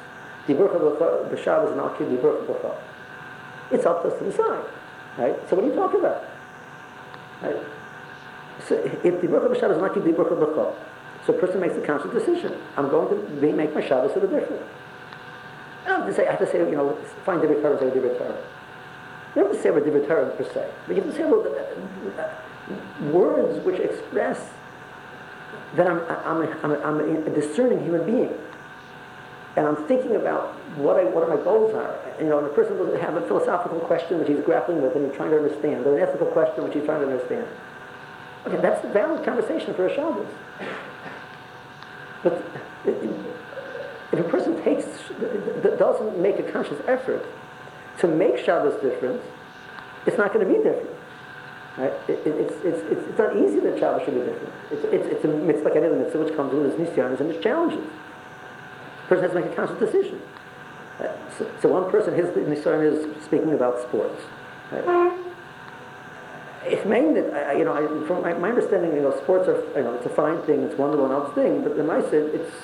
the 0.47 1.40
Shabbos 1.42 1.73
and 1.73 1.81
Al 1.81 1.90
Kid 1.97 2.12
It's 3.70 3.87
up 3.87 4.03
to 4.03 4.09
us 4.09 4.18
to 4.18 4.25
decide, 4.25 4.64
right? 5.18 5.37
So 5.49 5.57
what 5.57 5.64
are 5.64 5.68
you 5.68 5.75
talking 5.75 6.01
about, 6.01 6.23
So 8.68 8.74
if 9.04 9.20
the 9.20 9.28
Baruch 9.28 9.59
Shabbos 9.59 9.76
is 9.76 9.83
not 9.83 9.94
Kid 9.94 10.16
Baruch 10.16 10.76
so 11.26 11.33
a 11.33 11.38
person 11.38 11.61
makes 11.61 11.74
a 11.74 11.80
conscious 11.80 12.12
decision. 12.12 12.61
I'm 12.76 12.90
going 12.90 13.09
to 13.09 13.52
make 13.52 13.74
my 13.74 13.80
Shabbos 13.80 14.12
a 14.12 14.20
little 14.20 14.38
different. 14.38 14.62
I 15.85 15.88
don't 15.88 16.00
have 16.00 16.09
to 16.09 16.14
say, 16.14 16.26
I 16.26 16.30
have 16.33 16.40
to 16.40 16.46
say, 16.46 16.59
you 16.59 16.76
know, 16.76 16.96
find 17.24 17.42
the 17.42 17.46
Torah, 17.46 17.78
say 17.78 17.87
Divrei 17.87 18.16
Torah. 18.18 18.42
You 19.35 19.42
don't 19.42 19.52
have 19.52 19.57
to 19.57 19.62
say 19.62 19.68
Divrei 19.70 20.07
Torah 20.07 20.30
per 20.37 20.44
se, 20.44 20.70
but 20.87 20.96
you 20.96 21.02
have 21.02 21.11
to 21.11 21.16
say 21.16 21.24
uh, 21.24 23.11
words 23.11 23.59
which 23.64 23.80
express 23.80 24.50
that 25.76 25.87
I'm, 25.87 26.00
I'm, 26.00 26.42
I'm, 26.62 26.83
I'm 26.85 27.26
a 27.26 27.30
discerning 27.30 27.83
human 27.83 28.07
being. 28.07 28.35
And 29.56 29.66
I'm 29.68 29.76
thinking 29.86 30.16
about 30.16 30.54
what, 30.76 30.96
I, 30.96 31.04
what 31.04 31.28
my 31.28 31.36
goals 31.36 31.74
are. 31.74 31.96
You 32.20 32.26
know, 32.28 32.38
and 32.38 32.46
a 32.46 32.50
person 32.50 32.76
doesn't 32.76 33.00
have 33.00 33.16
a 33.16 33.22
philosophical 33.26 33.78
question 33.80 34.18
which 34.18 34.28
he's 34.28 34.40
grappling 34.40 34.82
with 34.82 34.96
and 34.96 35.06
he's 35.06 35.16
trying 35.16 35.30
to 35.30 35.36
understand, 35.36 35.86
or 35.86 35.96
an 35.96 36.02
ethical 36.02 36.26
question 36.26 36.64
which 36.64 36.74
he's 36.74 36.84
trying 36.84 37.00
to 37.00 37.10
understand. 37.10 37.46
Okay, 38.46 38.60
that's 38.60 38.84
a 38.84 38.88
valid 38.88 39.24
conversation 39.24 39.72
for 39.74 39.86
a 39.86 39.94
Shabbos. 39.94 40.26
But 42.22 42.42
if 42.84 44.18
a 44.18 44.28
person 44.28 44.62
takes, 44.62 44.86
doesn't 45.78 46.18
make 46.18 46.38
a 46.38 46.42
conscious 46.42 46.80
effort 46.86 47.24
to 48.00 48.08
make 48.08 48.38
Shabbos 48.38 48.80
different, 48.82 49.22
it's 50.06 50.18
not 50.18 50.32
going 50.32 50.46
to 50.46 50.52
be 50.52 50.62
different. 50.62 50.90
Right? 51.78 51.92
It, 52.08 52.26
it's, 52.26 52.54
it's, 52.64 52.82
it's, 52.90 53.08
it's 53.08 53.18
not 53.18 53.36
easy 53.36 53.60
that 53.60 53.78
Shabbos 53.78 54.04
should 54.04 54.14
be 54.14 54.20
different. 54.20 54.52
It's, 54.70 54.84
it's, 54.84 55.06
it's 55.14 55.24
a 55.24 55.28
mitzvah 55.28 55.68
like 55.68 55.76
any 55.76 55.86
other 55.86 55.96
mitzvah 55.96 56.18
which 56.24 56.36
comes 56.36 56.52
with 56.52 56.66
its 56.66 56.76
nisyanis 56.76 57.20
and 57.20 57.30
its 57.30 57.42
challenges. 57.42 57.84
Person 59.08 59.24
has 59.24 59.32
to 59.32 59.40
make 59.40 59.52
a 59.52 59.54
conscious 59.54 59.78
decision. 59.78 60.20
Right? 60.98 61.10
So, 61.38 61.50
so, 61.60 61.68
one 61.68 61.90
person, 61.90 62.14
his 62.14 62.26
nisyan 62.26 62.82
is 62.84 63.24
speaking 63.24 63.52
about 63.52 63.80
sports. 63.82 64.22
Right? 64.72 65.18
It's 66.64 66.86
mainly, 66.86 67.20
you 67.58 67.64
know, 67.64 67.74
I, 67.74 68.06
from 68.06 68.22
my, 68.22 68.32
my, 68.34 68.48
understanding, 68.48 68.94
you 68.94 69.02
know, 69.02 69.14
sports 69.20 69.48
are, 69.48 69.60
you 69.76 69.84
know, 69.84 69.94
it's 69.94 70.06
a 70.06 70.10
fine 70.10 70.40
thing, 70.42 70.62
it's 70.62 70.78
wonderful 70.78 71.04
and 71.04 71.12
else 71.12 71.34
thing, 71.34 71.62
but 71.62 71.76
the 71.76 71.84
mice, 71.84 72.10
it's 72.12 72.54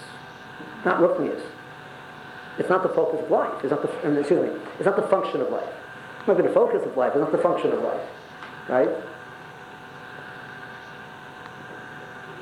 not 0.86 1.00
ruchnius. 1.00 1.42
It's 2.58 2.68
not 2.68 2.82
the 2.82 2.88
focus 2.90 3.20
of 3.22 3.30
life. 3.30 3.52
It's 3.62 3.70
not 3.70 3.82
the, 3.82 4.18
excuse 4.18 4.40
me, 4.40 4.60
it's 4.78 4.86
not 4.86 4.96
the 4.96 5.08
function 5.08 5.40
of 5.40 5.50
life. 5.50 5.72
It's 6.18 6.28
not 6.28 6.36
the 6.36 6.48
focus 6.48 6.86
of 6.86 6.96
life. 6.96 7.12
It's 7.14 7.20
not 7.20 7.32
the 7.32 7.38
function 7.38 7.72
of 7.72 7.82
life. 7.82 8.08
Right? 8.68 8.88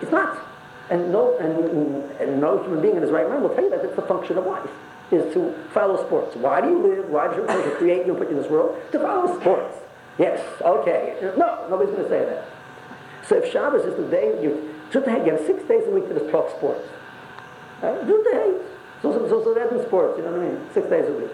It's 0.02 0.10
not. 0.10 0.47
And 0.90 1.12
no, 1.12 1.36
and, 1.38 2.10
and 2.20 2.40
no 2.40 2.62
human 2.62 2.80
being 2.80 2.96
in 2.96 3.02
his 3.02 3.10
right 3.10 3.28
mind 3.28 3.42
will 3.42 3.54
tell 3.54 3.64
you 3.64 3.70
that 3.70 3.84
it's 3.84 3.96
the 3.96 4.02
function 4.02 4.38
of 4.38 4.46
life, 4.46 4.70
is 5.10 5.32
to 5.34 5.54
follow 5.74 6.02
sports. 6.06 6.34
Why 6.36 6.60
do 6.60 6.68
you 6.68 6.78
live? 6.78 7.10
Why 7.10 7.28
does 7.28 7.36
you 7.36 7.72
create 7.76 8.06
you 8.06 8.12
and 8.12 8.18
put 8.18 8.30
you 8.30 8.36
in 8.36 8.42
this 8.42 8.50
world? 8.50 8.80
To 8.92 8.98
follow 8.98 9.38
sports. 9.38 9.76
Yes, 10.18 10.40
okay. 10.62 11.16
No, 11.36 11.66
nobody's 11.68 11.94
going 11.94 12.04
to 12.04 12.08
say 12.08 12.24
that. 12.24 12.48
So 13.28 13.36
if 13.36 13.52
Shabbos 13.52 13.84
is 13.84 13.96
the 13.96 14.10
day 14.10 14.42
you, 14.42 14.74
you 14.92 15.00
have 15.00 15.46
six 15.46 15.62
days 15.68 15.86
a 15.86 15.90
week 15.90 16.08
to 16.08 16.14
just 16.14 16.30
talk 16.30 16.50
sports. 16.50 16.88
Right? 17.82 18.06
Do 18.06 18.24
days. 18.32 18.62
So, 19.02 19.12
so, 19.12 19.44
so, 19.44 19.54
that's 19.54 19.70
in 19.70 19.86
sports, 19.86 20.18
you 20.18 20.24
know 20.24 20.32
what 20.32 20.40
I 20.40 20.48
mean? 20.48 20.60
Six 20.74 20.88
days 20.88 21.08
a 21.08 21.12
week. 21.12 21.30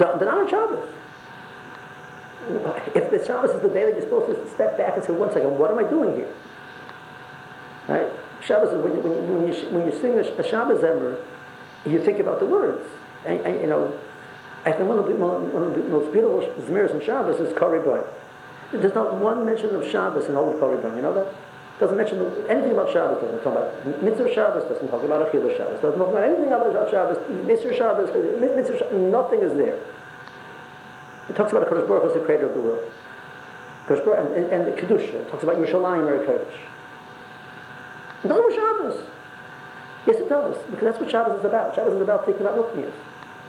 Not 0.00 0.22
on 0.22 0.48
Shabbos. 0.48 0.88
If 2.94 3.10
the 3.10 3.24
Shabbos 3.26 3.50
is 3.50 3.60
the 3.60 3.68
day 3.68 3.84
that 3.84 3.92
you're 3.92 4.02
supposed 4.02 4.34
to 4.34 4.50
step 4.54 4.78
back 4.78 4.96
and 4.96 5.04
say, 5.04 5.12
one 5.12 5.32
second, 5.32 5.58
what 5.58 5.70
am 5.70 5.78
I 5.78 5.82
doing 5.84 6.16
here? 6.16 6.32
Right? 7.88 8.08
Shabbos 8.42 8.74
when 8.82 8.94
you, 8.94 9.00
when 9.00 9.28
when 9.28 9.52
you, 9.52 9.68
when 9.70 9.86
you 9.86 10.00
sing 10.00 10.18
a 10.18 10.48
Shabbos 10.48 10.84
ever, 10.84 11.24
you 11.86 12.02
think 12.02 12.18
about 12.18 12.40
the 12.40 12.46
words. 12.46 12.86
and, 13.24 13.40
and, 13.40 13.60
you 13.60 13.66
know, 13.66 13.98
I 14.64 14.72
think 14.72 14.88
one 14.88 14.98
of 14.98 15.06
the, 15.06 15.14
one 15.14 15.62
of 15.62 15.74
the 15.74 15.82
most 15.84 16.12
beautiful 16.12 16.40
Zmiris 16.64 16.94
in 16.94 17.04
Shabbos 17.04 17.40
is 17.40 17.56
Kah 17.56 17.66
Ribon. 17.66 18.04
There's 18.72 18.94
not 18.94 19.16
one 19.16 19.44
mention 19.44 19.74
of 19.74 19.88
Shabbos 19.88 20.26
in 20.26 20.36
all 20.36 20.52
of 20.52 20.60
Kah 20.60 20.66
Ribon, 20.66 20.96
you 20.96 21.02
know 21.02 21.12
that? 21.14 21.34
Doesn't 21.80 21.96
mention 21.96 22.20
anything 22.48 22.72
about 22.72 22.92
Shabbos, 22.92 23.20
doesn't 23.20 23.42
talk 23.42 23.52
about 23.52 24.02
Mitzvah 24.02 24.32
Shabbos, 24.32 24.64
doesn't 24.64 24.88
talk 24.88 25.02
about 25.02 25.30
Achillah 25.30 25.56
Shabbos, 25.56 25.80
doesn't 25.82 25.98
talk 25.98 26.08
about 26.08 26.22
anything 26.22 26.46
about 26.46 26.90
Shabbos, 26.90 27.18
Mitzvah 27.44 27.76
Shabbos, 27.76 28.08
Mitzvah 28.40 28.96
nothing 28.96 29.40
is 29.40 29.52
there. 29.54 29.78
It 31.28 31.36
talks 31.36 31.52
about 31.52 31.68
HaKadosh 31.68 31.88
Baruch 31.88 32.04
as 32.04 32.14
the 32.14 32.20
creator 32.20 32.46
of 32.46 32.54
the 32.54 32.60
world. 32.60 32.92
And, 33.88 34.34
and, 34.34 34.46
and 34.52 34.66
the 34.66 34.80
Kedusha, 34.80 35.14
it 35.14 35.30
talks 35.30 35.42
about 35.42 35.56
Yerushalayim 35.56 36.08
or 36.08 36.24
Kodesh. 36.24 36.56
Doesn't 38.28 38.52
about 38.52 38.54
Shabbos. 38.54 39.04
Yes, 40.06 40.16
it 40.16 40.28
does, 40.28 40.56
because 40.70 40.84
that's 40.84 41.00
what 41.00 41.10
Shabbos 41.10 41.38
is 41.38 41.44
about. 41.44 41.74
Shabbos 41.74 41.94
is 41.94 42.00
about 42.00 42.24
thinking 42.24 42.46
about 42.46 42.56
Milknias. 42.56 42.92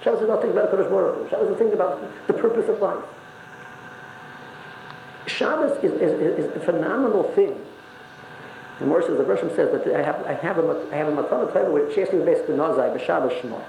Shabbos 0.03 0.21
is 0.21 0.27
not 0.27 0.41
thinking 0.41 0.57
about 0.57 0.71
Kodesh 0.71 0.89
Baruch 0.89 1.29
Shabbos 1.29 1.51
is 1.51 1.57
thinking 1.57 1.73
about 1.73 2.27
the 2.27 2.33
purpose 2.33 2.69
of 2.69 2.79
life. 2.79 3.03
Shabbos 5.27 5.83
is, 5.83 5.93
is, 5.93 6.45
is 6.45 6.55
a 6.55 6.59
phenomenal 6.59 7.23
thing. 7.33 7.59
The 8.79 8.85
Morris 8.85 9.07
says, 9.07 9.17
the 9.17 9.23
Russian 9.23 9.49
says 9.55 9.71
that 9.71 9.95
I 9.95 10.03
have, 10.03 10.25
I 10.25 10.33
have 10.33 10.57
a, 10.57 10.87
I 10.91 10.95
have 10.97 11.07
a 11.07 11.11
matana 11.11 11.51
Torah 11.51 11.71
which 11.71 11.95
basically 11.95 12.55
Nazai, 12.55 12.95
B'Shabbos 12.95 13.41
Shema. 13.41 13.59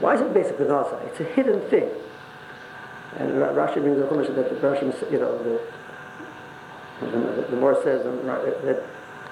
Why 0.00 0.14
is 0.14 0.20
it 0.20 0.32
basically 0.32 0.66
Nazai? 0.66 1.06
It's 1.08 1.20
a 1.20 1.24
hidden 1.24 1.60
thing. 1.68 1.90
And 3.16 3.32
Rashi 3.32 3.74
brings 3.74 3.98
the 3.98 4.32
that 4.34 4.50
the 4.50 4.56
Rashi, 4.56 5.12
you 5.12 5.18
know, 5.18 5.36
the, 5.42 5.60
the, 7.10 7.46
the 7.50 7.56
Morris 7.56 7.82
says 7.84 8.06
um, 8.06 8.26
that 8.26 8.82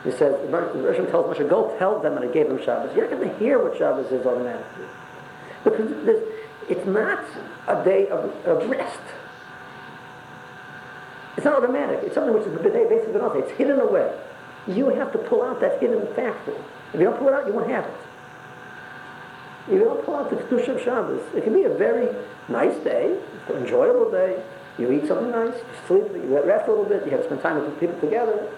he 0.04 0.10
says, 0.10 0.34
the 0.40 0.48
Rashi 0.48 1.08
tells 1.10 1.36
Moshe, 1.36 1.48
go 1.48 1.76
tell 1.78 2.00
them 2.00 2.16
that 2.16 2.24
I 2.24 2.26
gave 2.26 2.48
them 2.48 2.58
Shabbos. 2.58 2.94
You're 2.96 3.08
not 3.08 3.18
going 3.18 3.30
to 3.30 3.38
hear 3.38 3.62
what 3.62 3.78
Shabbos 3.78 4.10
is 4.10 4.26
automatically. 4.26 4.86
Because 5.62 5.92
it's 6.68 6.86
not 6.86 7.24
a 7.68 7.84
day 7.84 8.08
of, 8.08 8.24
of 8.46 8.68
rest. 8.68 9.00
It's 11.36 11.44
not 11.44 11.54
automatic. 11.54 12.00
It's 12.02 12.14
something 12.14 12.34
which 12.34 12.46
is 12.46 12.60
basically 12.60 13.20
not. 13.20 13.36
It's 13.36 13.52
hidden 13.52 13.78
away. 13.78 14.12
You 14.66 14.88
have 14.88 15.12
to 15.12 15.18
pull 15.18 15.42
out 15.42 15.60
that 15.60 15.80
hidden 15.80 16.06
factor. 16.14 16.54
If 16.92 17.00
you 17.00 17.04
don't 17.04 17.18
pull 17.18 17.28
it 17.28 17.34
out, 17.34 17.46
you 17.46 17.52
won't 17.52 17.70
have 17.70 17.84
it. 17.84 17.94
If 19.68 19.74
you 19.74 19.84
don't 19.84 20.04
pull 20.04 20.16
out 20.16 20.30
the 20.30 20.36
Kedusha 20.36 20.76
of 20.76 20.82
Shabbos, 20.82 21.22
it 21.34 21.44
can 21.44 21.52
be 21.52 21.62
a 21.62 21.72
very 21.72 22.08
nice 22.48 22.76
day, 22.82 23.18
enjoyable 23.50 24.10
day. 24.10 24.42
You 24.78 24.90
eat 24.90 25.06
something 25.06 25.30
nice, 25.30 25.54
you 25.54 25.64
sleep, 25.86 26.12
you 26.14 26.42
rest 26.44 26.66
a 26.66 26.70
little 26.70 26.84
bit, 26.86 27.04
you 27.04 27.10
have 27.10 27.20
to 27.20 27.26
spend 27.26 27.42
time 27.42 27.60
with 27.60 27.78
people 27.78 27.98
together, 28.00 28.48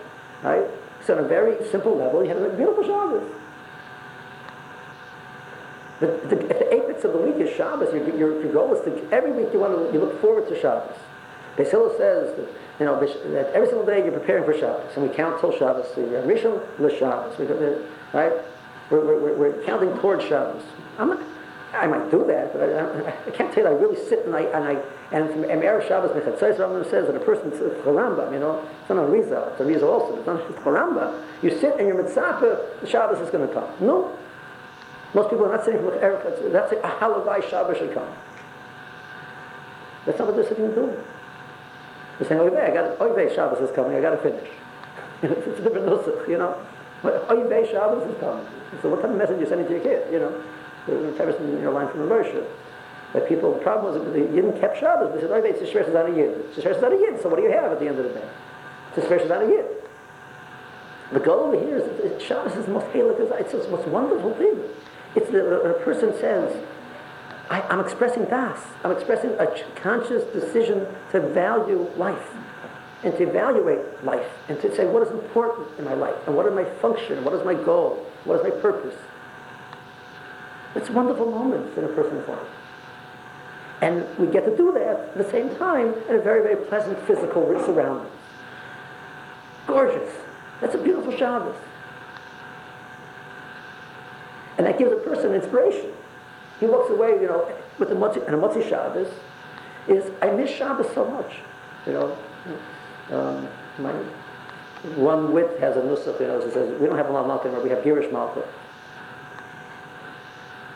right? 0.42 0.64
So 1.04 1.16
on 1.18 1.24
a 1.24 1.28
very 1.28 1.56
simple 1.70 1.96
level, 1.96 2.22
you 2.22 2.28
have 2.28 2.40
a 2.40 2.48
beautiful 2.50 2.84
Shabbos. 2.84 3.30
The, 6.00 6.06
the, 6.28 6.36
the 6.36 6.74
apex 6.74 7.04
of 7.04 7.12
the 7.12 7.18
week 7.18 7.36
is 7.36 7.54
Shabbos. 7.56 7.92
Your, 7.94 8.16
your, 8.16 8.42
your 8.42 8.52
goal 8.52 8.74
is 8.74 8.84
to, 8.84 9.12
every 9.12 9.32
week 9.32 9.52
you 9.52 9.60
want 9.60 9.76
to, 9.76 9.92
you 9.92 10.00
look 10.00 10.20
forward 10.20 10.48
to 10.48 10.60
Shabbos. 10.60 10.96
Beis 11.56 11.70
says 11.70 12.36
that, 12.36 12.48
you 12.80 12.86
know, 12.86 12.98
that 12.98 13.52
every 13.52 13.68
single 13.68 13.86
day 13.86 14.02
you're 14.02 14.12
preparing 14.12 14.44
for 14.44 14.52
Shabbos, 14.58 14.96
and 14.96 15.08
we 15.08 15.14
count 15.14 15.40
till 15.40 15.52
Shabbos. 15.56 15.86
So 15.94 16.00
you 16.00 16.12
have 16.14 16.24
Rishon 16.24 16.60
l'Shabbos, 16.78 17.38
right? 18.12 18.32
We're, 18.90 19.04
we're, 19.04 19.34
we're 19.34 19.62
counting 19.64 19.96
towards 19.98 20.24
Shabbos. 20.24 20.62
I'm 20.98 21.08
not, 21.08 21.20
I 21.74 21.86
might 21.86 22.10
do 22.10 22.24
that, 22.26 22.52
but 22.52 22.62
I, 22.62 23.08
I, 23.26 23.30
can't 23.30 23.52
tell 23.52 23.64
you 23.64 23.70
I 23.70 23.72
really 23.72 23.96
sit 24.08 24.24
and 24.26 24.34
I, 24.34 24.42
and 24.42 24.64
I, 24.64 24.82
and 25.12 25.30
from 25.30 25.42
Erev 25.42 25.86
Shabbos, 25.86 26.10
Mechatzais 26.10 26.56
Rambam 26.56 26.88
says 26.88 27.06
that 27.06 27.16
a 27.16 27.20
person, 27.20 27.48
a 27.52 27.90
Rambam, 27.90 28.32
you 28.32 28.38
know, 28.38 28.66
it's 28.80 28.88
not 28.88 28.98
a 28.98 29.06
Rizal, 29.06 29.48
it's 29.48 29.60
a 29.60 29.64
Rizal 29.64 29.88
also, 29.88 30.16
it's 30.16 30.26
not 30.26 30.46
just 30.48 30.58
Rambam. 30.60 31.24
You 31.42 31.50
sit 31.50 31.78
and 31.78 31.86
you're 31.86 32.00
mitzvah, 32.00 32.78
the 32.80 32.86
Shabbos 32.86 33.18
is 33.20 33.30
going 33.30 33.46
to 33.46 33.52
come. 33.52 33.68
No. 33.80 34.16
Most 35.14 35.30
people 35.30 35.46
are 35.46 35.56
not 35.56 35.64
sitting 35.64 35.80
from 35.80 35.90
Erev, 35.90 36.52
that's 36.52 36.72
a 36.72 36.76
Halavai 36.76 37.48
Shabbos 37.48 37.78
should 37.78 37.92
come. 37.92 38.08
That's 40.06 40.18
not 40.18 40.28
what 40.28 40.36
they're 40.36 40.48
sitting 40.48 40.66
and 40.66 40.74
doing. 40.74 40.96
They're 42.18 42.28
saying, 42.28 42.40
oh, 42.40 42.48
Oy 42.48 42.60
I 42.60 42.70
got 42.72 42.96
oh, 43.00 43.16
Oy 43.16 43.34
Shabbos 43.34 43.60
is 43.60 43.74
coming, 43.74 43.96
I 43.96 44.00
got 44.00 44.10
to 44.10 44.18
finish. 44.18 44.48
it's 45.22 45.58
a 45.58 45.62
different 45.62 45.86
nusach, 45.86 46.28
you 46.28 46.38
know. 46.38 46.54
Oy 47.04 47.10
oh, 47.28 47.66
Shabbos 47.70 48.08
is 48.08 48.20
coming. 48.20 48.46
So 48.82 48.90
what 48.90 49.00
kind 49.00 49.12
of 49.12 49.18
message 49.18 49.40
you 49.40 49.46
sending 49.46 49.66
to 49.66 49.72
your 49.72 49.82
kid, 49.82 50.12
you 50.12 50.18
know? 50.18 50.42
In 50.88 51.60
your 51.60 51.72
line 51.72 51.88
from 51.88 52.08
Moshe. 52.08 52.46
That 53.12 53.28
people, 53.28 53.54
the 53.54 53.60
problem 53.60 53.94
was 53.94 54.02
that 54.02 54.10
the 54.12 54.26
Yidden 54.26 54.58
kept 54.60 54.80
Shabbos. 54.80 55.14
They 55.14 55.20
said, 55.20 55.30
oh, 55.30 55.36
Oy 55.36 55.48
it's 55.48 55.62
a 55.62 55.72
Shresh 55.72 55.88
on 55.88 56.12
a 56.12 56.16
Yid. 56.16 56.30
It's 56.48 56.58
a 56.58 56.62
Shresh 56.62 56.82
on 56.82 56.92
a 56.92 56.96
Yid, 56.96 57.22
so 57.22 57.28
what 57.28 57.36
do 57.36 57.42
you 57.42 57.52
have 57.52 57.72
at 57.72 57.78
the 57.78 57.86
end 57.86 57.98
of 57.98 58.04
the 58.04 58.10
day? 58.10 58.28
It's 58.88 59.06
a 59.06 59.08
Shresh 59.08 59.30
on 59.30 59.44
a 59.44 59.48
Yid. 59.48 59.66
The 61.12 61.20
goal 61.20 61.40
over 61.40 61.58
here 61.58 61.76
is 61.76 62.02
that 62.02 62.20
Shabbos 62.20 62.56
is 62.56 62.66
the 62.66 62.72
most 62.72 62.86
it's 62.94 63.52
the 63.52 63.68
most 63.70 63.86
wonderful 63.86 64.34
thing. 64.34 64.58
It's 65.14 65.30
the, 65.30 65.60
a 65.60 65.84
person 65.84 66.12
says, 66.18 66.60
I, 67.50 67.60
am 67.72 67.78
expressing 67.78 68.24
das. 68.24 68.58
I'm 68.82 68.90
expressing 68.90 69.30
a 69.38 69.46
conscious 69.76 70.24
decision 70.32 70.86
to 71.12 71.20
value 71.20 71.88
life 71.96 72.26
and 73.04 73.16
to 73.16 73.28
evaluate 73.28 74.02
life 74.02 74.26
and 74.48 74.60
to 74.62 74.74
say 74.74 74.86
what 74.86 75.02
is 75.06 75.12
important 75.12 75.68
in 75.78 75.84
my 75.84 75.94
life 75.94 76.16
and 76.26 76.34
what 76.34 76.46
is 76.46 76.52
my 76.52 76.64
function, 76.80 77.22
what 77.22 77.34
is 77.34 77.44
my 77.44 77.54
goal, 77.54 78.04
what 78.24 78.40
is 78.40 78.42
my 78.42 78.60
purpose. 78.60 78.96
It's 80.74 80.90
wonderful 80.90 81.30
moments 81.30 81.76
in 81.78 81.84
a 81.84 81.88
person's 81.88 82.26
life. 82.28 82.38
And 83.80 84.06
we 84.18 84.26
get 84.26 84.44
to 84.44 84.56
do 84.56 84.72
that 84.72 84.82
at 84.82 85.18
the 85.18 85.30
same 85.30 85.54
time 85.56 85.94
in 86.08 86.16
a 86.16 86.20
very, 86.20 86.42
very 86.42 86.56
pleasant 86.56 86.98
physical 87.06 87.46
surroundings. 87.64 88.10
Gorgeous. 89.66 90.10
That's 90.60 90.74
a 90.74 90.78
beautiful 90.78 91.16
Shabbos. 91.16 91.56
And 94.56 94.66
that 94.66 94.78
gives 94.78 94.92
a 94.92 94.96
person 94.96 95.34
inspiration. 95.34 95.90
He 96.60 96.66
walks 96.66 96.90
away, 96.90 97.20
you 97.20 97.26
know, 97.26 97.50
with 97.78 97.90
Motzi, 97.90 98.24
and 98.26 98.34
a 98.34 98.38
Motzi 98.38 98.66
Shabbos 98.68 99.08
is, 99.88 100.10
I 100.22 100.30
miss 100.30 100.50
Shabbos 100.50 100.92
so 100.94 101.04
much. 101.04 101.40
You 101.86 101.92
know, 101.92 102.16
um, 103.10 103.48
my, 103.78 103.92
one 104.96 105.32
wit 105.32 105.58
has 105.60 105.76
a 105.76 105.80
nusach, 105.80 106.20
you 106.20 106.26
know, 106.26 106.38
it 106.38 106.52
says, 106.52 106.80
we 106.80 106.86
don't 106.86 106.96
have 106.96 107.08
a 107.08 107.12
lot 107.12 107.28
of 107.28 107.40
anymore, 107.44 107.62
we 107.62 107.70
have 107.70 107.80
Girish 107.80 108.10
malka. 108.12 108.46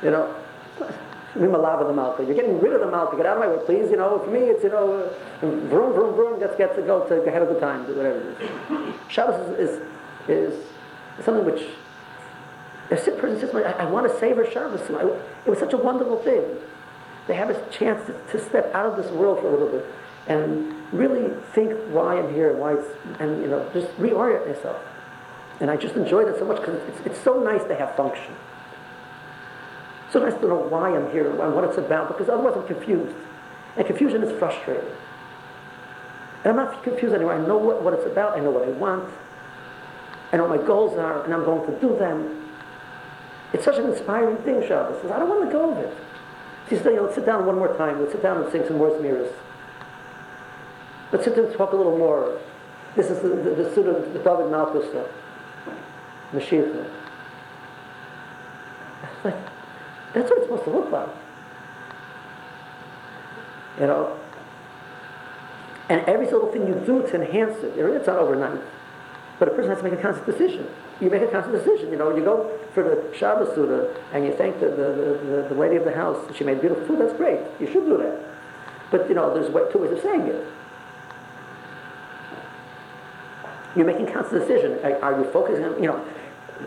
You 0.03 0.11
know, 0.11 0.35
the. 1.95 2.25
You're 2.25 2.35
getting 2.35 2.61
rid 2.61 2.73
of 2.73 2.81
the 2.81 2.91
malka. 2.91 3.17
Get 3.17 3.27
out 3.27 3.37
of 3.37 3.43
my 3.43 3.49
way, 3.49 3.65
please. 3.65 3.91
You 3.91 3.97
know, 3.97 4.19
for 4.19 4.31
me, 4.31 4.41
it's, 4.41 4.63
you 4.63 4.71
know, 4.71 5.13
vroom, 5.41 5.93
vroom, 5.93 6.15
vroom, 6.15 6.41
just 6.41 6.57
get 6.59 6.75
to 6.77 6.83
go 6.83 7.07
to 7.09 7.31
have 7.31 7.43
a 7.43 7.47
good 7.47 7.61
time, 7.61 7.87
whatever 7.87 8.19
it 8.19 8.43
is. 8.43 8.95
Shabbos 9.09 9.59
is, 9.59 9.81
is, 10.29 10.65
is 11.19 11.25
something 11.25 11.45
which 11.45 11.63
a 12.91 12.97
person 12.97 13.39
says, 13.39 13.55
I, 13.55 13.73
I 13.73 13.85
want 13.85 14.11
to 14.11 14.19
savor 14.19 14.51
Shabbos. 14.51 14.81
It 14.89 15.51
was 15.51 15.59
such 15.59 15.73
a 15.73 15.77
wonderful 15.77 16.19
thing. 16.23 16.45
They 17.27 17.35
have 17.35 17.51
a 17.51 17.71
chance 17.71 18.07
to, 18.07 18.39
to, 18.39 18.43
step 18.43 18.75
out 18.75 18.87
of 18.87 18.97
this 18.97 19.13
world 19.13 19.41
for 19.41 19.49
a 19.49 19.51
little 19.51 19.69
bit 19.69 19.85
and 20.27 20.75
really 20.93 21.35
think 21.53 21.73
why 21.91 22.19
I'm 22.19 22.33
here, 22.33 22.57
why 22.57 22.75
it's, 22.75 22.89
and 23.21 23.43
you 23.43 23.49
know, 23.49 23.69
just 23.75 23.89
reorient 23.99 24.47
yourself. 24.47 24.81
And 25.61 25.71
I 25.71 25.77
just 25.77 25.95
enjoy 25.95 26.25
that 26.25 26.39
so 26.39 26.47
much 26.47 26.61
because 26.61 26.77
it's, 26.89 27.07
it's 27.07 27.21
so 27.21 27.43
nice 27.43 27.63
to 27.65 27.75
have 27.75 27.95
function. 27.97 28.35
So 30.11 30.21
nice 30.21 30.39
to 30.41 30.49
know 30.49 30.57
why 30.57 30.97
I'm 30.97 31.11
here 31.13 31.31
and 31.31 31.55
what 31.55 31.65
it's 31.65 31.79
about 31.79 32.09
because 32.09 32.29
otherwise 32.29 32.55
I'm 32.57 32.67
confused. 32.67 33.15
And 33.77 33.87
confusion 33.87 34.23
is 34.23 34.37
frustrating. 34.39 34.91
And 36.45 36.53
I'm 36.53 36.57
not 36.57 36.83
confused 36.83 37.15
anymore. 37.15 37.35
I 37.35 37.47
know 37.47 37.59
what, 37.59 37.83
what 37.83 37.95
it's 37.95 38.07
about. 38.07 38.37
I 38.37 38.41
know 38.41 38.51
what 38.51 38.67
I 38.67 38.71
want. 38.71 39.13
I 40.33 40.37
know 40.37 40.47
what 40.47 40.61
my 40.61 40.67
goals 40.67 40.99
are, 40.99 41.25
and 41.25 41.33
I'm 41.33 41.45
going 41.45 41.67
to 41.71 41.81
do 41.81 41.97
them. 41.99 42.51
It's 43.53 43.65
such 43.65 43.77
an 43.77 43.87
inspiring 43.91 44.37
thing, 44.39 44.61
Shabbos. 44.67 45.11
I 45.11 45.19
don't 45.19 45.29
want 45.29 45.47
to 45.47 45.53
go 45.53 45.73
of 45.73 45.79
it. 45.79 45.97
She 46.69 46.77
said, 46.77 47.01
let's 47.01 47.15
sit 47.15 47.25
down 47.25 47.47
one 47.47 47.57
more 47.57 47.75
time. 47.77 48.01
Let's 48.01 48.13
sit 48.13 48.23
down 48.23 48.43
and 48.43 48.53
sing 48.53 48.63
some 48.67 48.77
more 48.77 48.91
Zmiris. 48.91 49.33
Let's 51.13 51.25
sit 51.25 51.35
down 51.35 51.47
and 51.47 51.57
talk 51.57 51.73
a 51.73 51.77
little 51.77 51.97
more. 51.97 52.39
This 52.95 53.11
is 53.11 53.21
the, 53.23 53.29
the, 53.29 53.63
the 53.63 53.75
suit 53.75 53.87
of 53.87 54.13
the 54.13 54.19
David 54.19 54.51
Malchus. 54.51 54.87
Mashiach. 56.33 56.91
That's 60.15 60.31
what 60.31 60.39
it's 60.39 60.47
supposed 60.47 60.65
to 60.65 60.71
look 60.71 60.91
like. 60.91 61.09
You 63.79 63.85
uh, 63.85 63.87
know? 63.87 64.19
And 65.89 66.03
every 66.03 66.27
little 66.27 66.53
thing 66.53 66.67
you 66.67 66.75
do 66.75 67.03
to 67.03 67.15
enhance 67.15 67.63
it, 67.63 67.79
it's 67.79 68.07
not 68.07 68.19
overnight. 68.19 68.61
But 69.39 69.49
a 69.49 69.51
person 69.53 69.71
has 69.71 69.79
to 69.79 69.85
make 69.85 69.93
a 69.93 70.03
conscious 70.03 70.25
decision. 70.27 70.67
You 71.01 71.11
make 71.11 71.23
a 71.23 71.29
conscious 71.29 71.65
decision. 71.65 71.91
You 71.91 71.97
know, 71.97 72.15
you 72.15 72.25
go 72.25 72.59
for 72.75 72.83
the 72.83 73.17
Shabbos 73.17 73.55
Suda 73.55 73.95
and 74.13 74.25
you 74.25 74.35
thank 74.35 74.59
the, 74.61 74.69
the, 74.69 74.75
the, 74.75 75.47
the, 75.49 75.55
lady 75.55 75.77
of 75.77 75.85
the 75.85 75.95
house. 75.95 76.19
She 76.37 76.45
made 76.45 76.61
beautiful 76.61 76.85
food. 76.87 77.01
That's 77.01 77.15
great. 77.15 77.41
You 77.61 77.67
should 77.67 77.85
do 77.85 77.97
that. 77.99 78.19
But, 78.91 79.09
you 79.09 79.15
know, 79.15 79.33
there's 79.33 79.47
two 79.73 79.79
ways 79.79 79.93
of 79.93 80.01
saying 80.03 80.23
it. 80.23 80.47
You're 83.77 83.87
making 83.87 84.07
conscious 84.13 84.33
decision. 84.33 84.79
Are, 85.03 85.21
you 85.23 85.31
focusing 85.31 85.65
on, 85.65 85.81
you 85.81 85.89
know, 85.89 86.05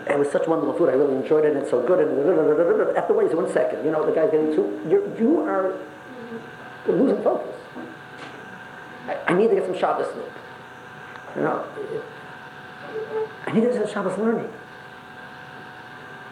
it 0.08 0.17
was 0.17 0.32
such 0.32 0.47
wonderful 0.47 0.73
food. 0.73 0.89
I 0.89 0.93
really 0.93 1.15
enjoyed 1.15 1.45
it. 1.45 1.51
and 1.54 1.62
It's 1.62 1.69
so 1.69 1.86
good. 1.86 1.99
And 1.99 2.97
after 2.97 3.13
wait 3.13 3.34
one 3.36 3.51
second, 3.51 3.86
you 3.86 3.91
know, 3.91 4.06
the 4.06 4.13
guy's 4.13 4.32
getting 4.32 4.56
too. 4.56 4.82
You're, 4.88 5.17
you 5.19 5.41
are 5.41 5.77
losing 6.88 7.21
focus. 7.23 7.56
I, 9.08 9.17
I 9.27 9.34
need 9.34 9.49
to 9.49 9.56
get 9.56 9.65
some 9.65 9.77
Shabbos 9.77 10.12
sleep. 10.13 10.25
You 11.36 11.41
know, 11.43 11.65
I 13.47 13.51
need 13.51 13.62
to 13.62 13.67
get 13.67 13.75
some 13.75 13.88
Shabbos 13.88 14.17
learning. 14.17 14.51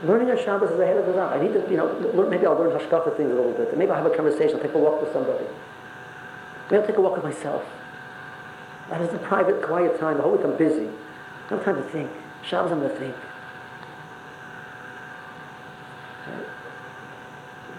Learning 0.03 0.31
on 0.31 0.37
Shabbos 0.37 0.71
is 0.71 0.79
ahead 0.79 0.95
of 0.95 1.05
the 1.07 1.13
time. 1.13 1.39
I 1.39 1.43
need 1.43 1.53
to, 1.53 1.69
you 1.69 1.75
know, 1.75 1.87
learn, 2.13 2.29
maybe 2.29 2.45
I'll 2.45 2.55
learn 2.55 2.71
hashkafa 2.71 3.17
things 3.17 3.31
a 3.31 3.35
little 3.35 3.51
bit. 3.51 3.77
Maybe 3.77 3.91
I'll 3.91 4.01
have 4.01 4.11
a 4.11 4.15
conversation, 4.15 4.55
I'll 4.55 4.61
take 4.61 4.73
a 4.73 4.77
walk 4.77 5.01
with 5.01 5.11
somebody. 5.11 5.45
Maybe 6.71 6.81
I'll 6.81 6.87
take 6.87 6.97
a 6.97 7.01
walk 7.01 7.15
with 7.15 7.23
myself. 7.25 7.65
That 8.89 9.01
is 9.01 9.09
the 9.09 9.19
private, 9.19 9.61
quiet 9.61 9.99
time. 9.99 10.17
The 10.17 10.23
whole 10.23 10.31
week 10.31 10.45
I'm 10.45 10.57
busy. 10.57 10.87
Have 11.49 11.65
time 11.65 11.75
to 11.75 11.83
think. 11.83 12.09
Shabbos 12.43 12.71
I'm 12.71 12.79
going 12.79 12.91
to 12.91 12.97
think. 12.97 13.15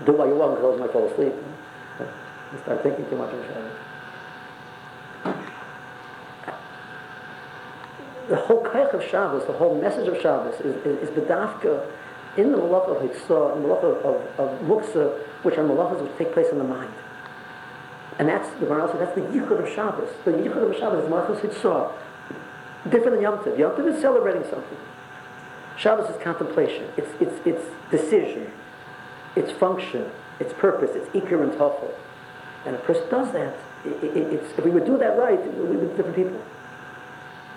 Do 0.06 0.12
while 0.12 0.26
you're 0.26 0.36
walking 0.36 0.56
because 0.56 0.76
I 0.76 0.80
might 0.80 0.92
fall 0.92 1.08
asleep. 1.08 1.34
I 2.52 2.62
start 2.62 2.82
thinking 2.82 3.08
too 3.08 3.16
much 3.16 3.30
Shabbos. 3.30 3.72
The 8.28 8.36
whole 8.36 8.62
kaich 8.64 8.94
of 8.94 9.02
Shabbos, 9.02 9.46
the 9.46 9.52
whole 9.52 9.80
message 9.80 10.08
of 10.08 10.20
Shabbos 10.20 10.54
is, 10.60 10.76
is, 10.86 11.08
is 11.08 11.10
bedafka 11.10 11.86
in 12.36 12.52
the 12.52 12.58
malach 12.58 12.88
of 12.88 13.02
hitzah, 13.02 13.56
in 13.56 13.62
the 13.62 13.68
malach 13.68 13.84
of, 13.84 13.96
of, 14.04 14.40
of 14.40 14.60
muksa, 14.60 15.18
which 15.42 15.56
are 15.58 15.64
malachas 15.64 16.00
which 16.00 16.16
take 16.16 16.32
place 16.32 16.48
in 16.50 16.58
the 16.58 16.64
mind. 16.64 16.92
And 18.18 18.28
that's 18.28 18.48
the 18.60 18.66
says 18.66 18.98
that's 18.98 19.14
the 19.14 19.22
yichud 19.22 19.66
of 19.66 19.74
Shabbos. 19.74 20.08
The 20.24 20.32
yichud 20.32 20.70
of 20.70 20.76
Shabbos 20.76 21.04
is 21.04 21.10
malachas 21.10 21.40
hitzah, 21.40 21.92
different 22.84 23.12
than 23.12 23.22
Yom 23.22 23.38
Tov. 23.38 23.58
Yom 23.58 23.72
Tov 23.72 23.94
is 23.94 24.00
celebrating 24.00 24.42
something. 24.44 24.78
Shabbos 25.76 26.10
is 26.10 26.22
contemplation. 26.22 26.88
It's 26.96 27.10
it's 27.20 27.46
it's 27.46 27.64
decision. 27.90 28.52
It's 29.36 29.52
function. 29.52 30.10
It's 30.38 30.52
purpose. 30.54 30.90
It's 30.94 31.08
ikir 31.10 31.42
and 31.42 31.52
tafel. 31.52 31.92
And 32.66 32.74
a 32.74 32.78
person 32.78 33.08
does 33.10 33.32
that. 33.32 33.56
It, 33.84 34.04
it, 34.04 34.32
if 34.32 34.64
we 34.64 34.70
would 34.70 34.84
do 34.84 34.98
that 34.98 35.18
right, 35.18 35.40
we 35.54 35.64
would 35.64 35.80
be 35.80 35.96
different 35.96 36.16
people. 36.16 36.40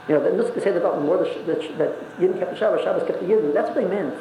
You 0.08 0.16
know, 0.16 0.24
the 0.24 0.30
Nusach 0.30 0.62
say 0.62 0.76
about 0.76 1.02
more 1.02 1.18
that, 1.18 1.78
that, 1.78 2.20
Yidden 2.20 2.38
kept 2.40 2.52
the 2.52 2.58
Shabbos, 2.58 2.84
Shabbos 2.84 3.08
kept 3.08 3.20
the 3.22 3.26
Yidden. 3.26 3.54
That's 3.54 3.70
what 3.70 3.76
they 3.76 3.86
meant. 3.86 4.16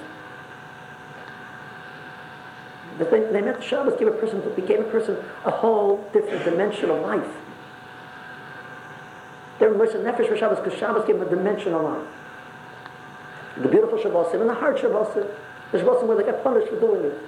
That 2.98 3.10
they, 3.10 3.20
they 3.20 3.40
meant 3.40 3.58
the 3.58 3.66
Shabbos 3.66 3.98
gave 3.98 4.08
a 4.08 4.12
person, 4.12 4.42
became 4.54 4.80
a 4.80 4.84
person 4.84 5.16
a 5.44 5.50
whole 5.50 6.08
different 6.12 6.44
dimension 6.44 6.90
of 6.90 7.00
life. 7.02 7.26
They 9.58 9.66
were 9.66 9.76
moser 9.76 9.98
nefesh 9.98 10.28
for 10.28 10.36
Shabbos 10.36 10.58
because 10.58 10.78
Shabbos 10.78 11.06
gave 11.06 11.18
them 11.18 11.28
a 11.28 11.30
dimension 11.30 11.72
of 11.72 11.82
life. 11.82 12.08
The 13.58 13.68
beautiful 13.68 13.98
Shabbosim 13.98 14.40
and 14.40 14.50
the 14.50 14.54
hard 14.54 14.76
Shabbosim. 14.76 15.28
The 15.70 15.78
Shabbosim 15.78 16.06
where 16.06 16.16
they 16.16 16.24
got 16.24 16.42
punished 16.42 16.68
for 16.68 16.80
doing 16.80 17.04
it. 17.04 17.18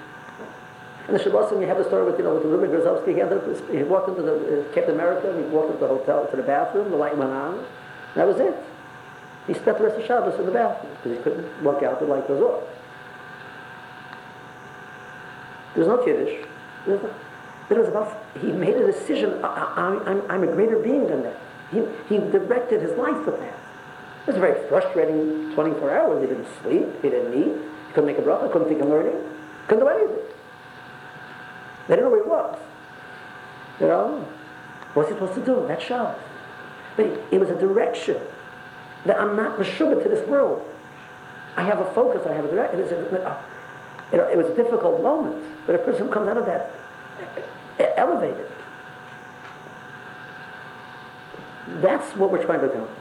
And 1.06 1.14
the 1.14 1.20
Shabbosim, 1.20 1.60
you 1.60 1.66
have 1.66 1.76
the 1.76 1.84
story 1.84 2.04
with, 2.04 2.18
you 2.18 2.24
know, 2.24 2.34
with 2.34 2.44
the 2.44 2.48
Reuben 2.48 2.70
Grozovsky. 2.70 3.12
He, 3.12 3.78
he 3.78 3.82
walked 3.84 4.08
into 4.08 4.22
the 4.22 4.62
uh, 4.62 4.74
Captain 4.74 4.94
America, 4.94 5.30
and 5.30 5.44
he 5.44 5.50
walked 5.50 5.72
into 5.72 5.80
the 5.80 5.88
hotel, 5.88 6.26
to 6.30 6.36
the 6.36 6.42
bathroom, 6.42 6.90
the 6.90 6.96
light 6.96 7.16
went 7.16 7.30
on. 7.30 7.64
That 8.14 8.26
was 8.26 8.40
it. 8.40 8.54
He 9.46 9.52
spent 9.52 9.78
the 9.78 9.84
rest 9.84 10.00
of 10.00 10.06
Shabbos 10.06 10.38
in 10.40 10.46
the 10.46 10.52
bathroom 10.52 10.94
because 10.96 11.18
he 11.18 11.22
couldn't 11.22 11.62
walk 11.62 11.82
out, 11.82 12.00
the 12.00 12.06
light 12.06 12.26
goes 12.26 12.40
off. 12.40 12.62
There's 15.74 15.88
no 15.88 15.98
Kiddush. 15.98 16.46
It 16.86 17.78
was 17.78 17.88
about, 17.88 18.24
he 18.40 18.52
made 18.52 18.76
a 18.76 18.86
decision, 18.86 19.44
I, 19.44 19.98
am 20.06 20.22
I'm 20.30 20.42
a 20.42 20.46
greater 20.46 20.78
being 20.78 21.06
than 21.06 21.22
that. 21.24 21.36
He, 21.70 21.82
he 22.08 22.18
directed 22.18 22.80
his 22.80 22.96
life 22.96 23.26
with 23.26 23.38
that. 23.40 23.58
It 24.22 24.28
was 24.28 24.36
a 24.36 24.40
very 24.40 24.68
frustrating 24.68 25.52
24 25.54 25.98
hours. 25.98 26.22
He 26.22 26.28
didn't 26.28 26.48
sleep, 26.62 27.02
he 27.02 27.10
didn't 27.10 27.34
eat, 27.34 27.56
he 27.88 27.92
couldn't 27.92 28.06
make 28.06 28.18
a 28.18 28.22
bracha, 28.22 28.50
couldn't 28.52 28.68
think 28.68 28.80
of 28.80 28.88
learning, 28.88 29.16
couldn't 29.68 29.84
do 29.84 29.88
anything. 29.90 30.33
They 31.88 31.96
didn't 31.96 32.04
know 32.04 32.10
where 32.10 32.20
it 32.20 32.28
was. 32.28 32.58
You 33.80 33.86
know? 33.88 34.28
What's 34.94 35.08
he 35.08 35.14
supposed 35.14 35.34
to 35.34 35.44
do? 35.44 35.66
That 35.66 35.82
Shabbos. 35.82 36.20
But 36.96 37.06
it 37.30 37.40
was 37.40 37.50
a 37.50 37.56
direction 37.56 38.20
that 39.04 39.20
I'm 39.20 39.36
not 39.36 39.58
meshubad 39.58 40.02
to 40.02 40.08
this 40.08 40.26
world. 40.28 40.64
I 41.56 41.62
have 41.62 41.80
a 41.80 41.92
focus, 41.92 42.26
I 42.26 42.32
have 42.34 42.44
a 42.44 42.50
direction. 42.50 42.80
It, 42.80 43.12
a, 43.12 43.28
uh, 43.28 43.42
you 44.12 44.18
know, 44.18 44.28
it 44.28 44.36
was 44.36 44.46
a 44.46 44.54
difficult 44.54 45.02
moment, 45.02 45.44
but 45.66 45.74
a 45.74 45.78
person 45.78 46.08
comes 46.08 46.28
out 46.28 46.36
of 46.36 46.46
that 46.46 46.70
elevated. 47.96 48.46
That's 51.80 52.16
what 52.16 52.30
we're 52.30 52.44
trying 52.44 52.60
to 52.60 52.66
accomplish. 52.66 52.98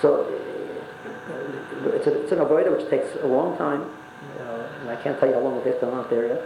So 0.00 0.24
uh, 0.24 1.88
it's, 1.90 2.06
a, 2.06 2.22
it's 2.22 2.32
an 2.32 2.38
avodah 2.38 2.76
which 2.76 2.88
takes 2.90 3.08
a 3.22 3.26
long 3.26 3.56
time, 3.56 3.80
you 3.80 4.44
know, 4.44 4.68
and 4.80 4.90
I 4.90 4.96
can't 4.96 5.18
tell 5.18 5.28
you 5.28 5.34
how 5.34 5.40
long 5.40 5.56
it 5.58 5.64
takes, 5.64 5.82
I'm 5.82 5.90
not 5.90 6.10
there 6.10 6.26
yet, 6.26 6.42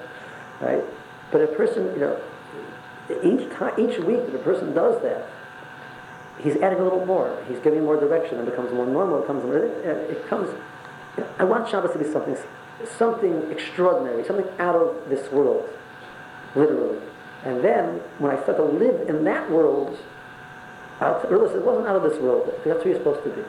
right? 0.60 0.84
But 1.30 1.42
a 1.42 1.46
person, 1.48 1.92
you 1.94 2.00
know, 2.00 2.20
each 3.22 3.50
time, 3.52 3.74
each 3.78 3.98
week 3.98 4.26
that 4.26 4.34
a 4.34 4.38
person 4.38 4.74
does 4.74 5.02
that, 5.02 5.26
he's 6.38 6.56
adding 6.56 6.78
a 6.78 6.84
little 6.84 7.04
more. 7.04 7.42
He's 7.48 7.58
giving 7.60 7.84
more 7.84 7.98
direction. 7.98 8.38
And 8.38 8.48
becomes 8.48 8.72
more 8.72 8.86
normal. 8.86 9.22
It 9.22 9.26
more, 9.44 9.56
it 9.56 10.26
comes. 10.28 10.50
I 11.38 11.44
want 11.44 11.68
Shabbos 11.68 11.92
to 11.92 11.98
be 11.98 12.10
something, 12.10 12.36
something 12.96 13.50
extraordinary, 13.50 14.24
something 14.24 14.48
out 14.58 14.76
of 14.76 15.08
this 15.08 15.30
world, 15.32 15.68
literally. 16.54 16.98
And 17.44 17.62
then 17.62 18.00
when 18.18 18.36
I 18.36 18.42
start 18.42 18.58
to 18.58 18.64
live 18.64 19.08
in 19.08 19.24
that 19.24 19.50
world, 19.50 19.98
I'll 21.00 21.20
realize 21.28 21.54
it 21.54 21.64
wasn't 21.64 21.86
out 21.86 21.96
of 21.96 22.02
this 22.02 22.18
world. 22.20 22.52
That's 22.64 22.82
who 22.82 22.90
you're 22.90 22.98
supposed 22.98 23.22
to 23.24 23.30
be. 23.30 23.42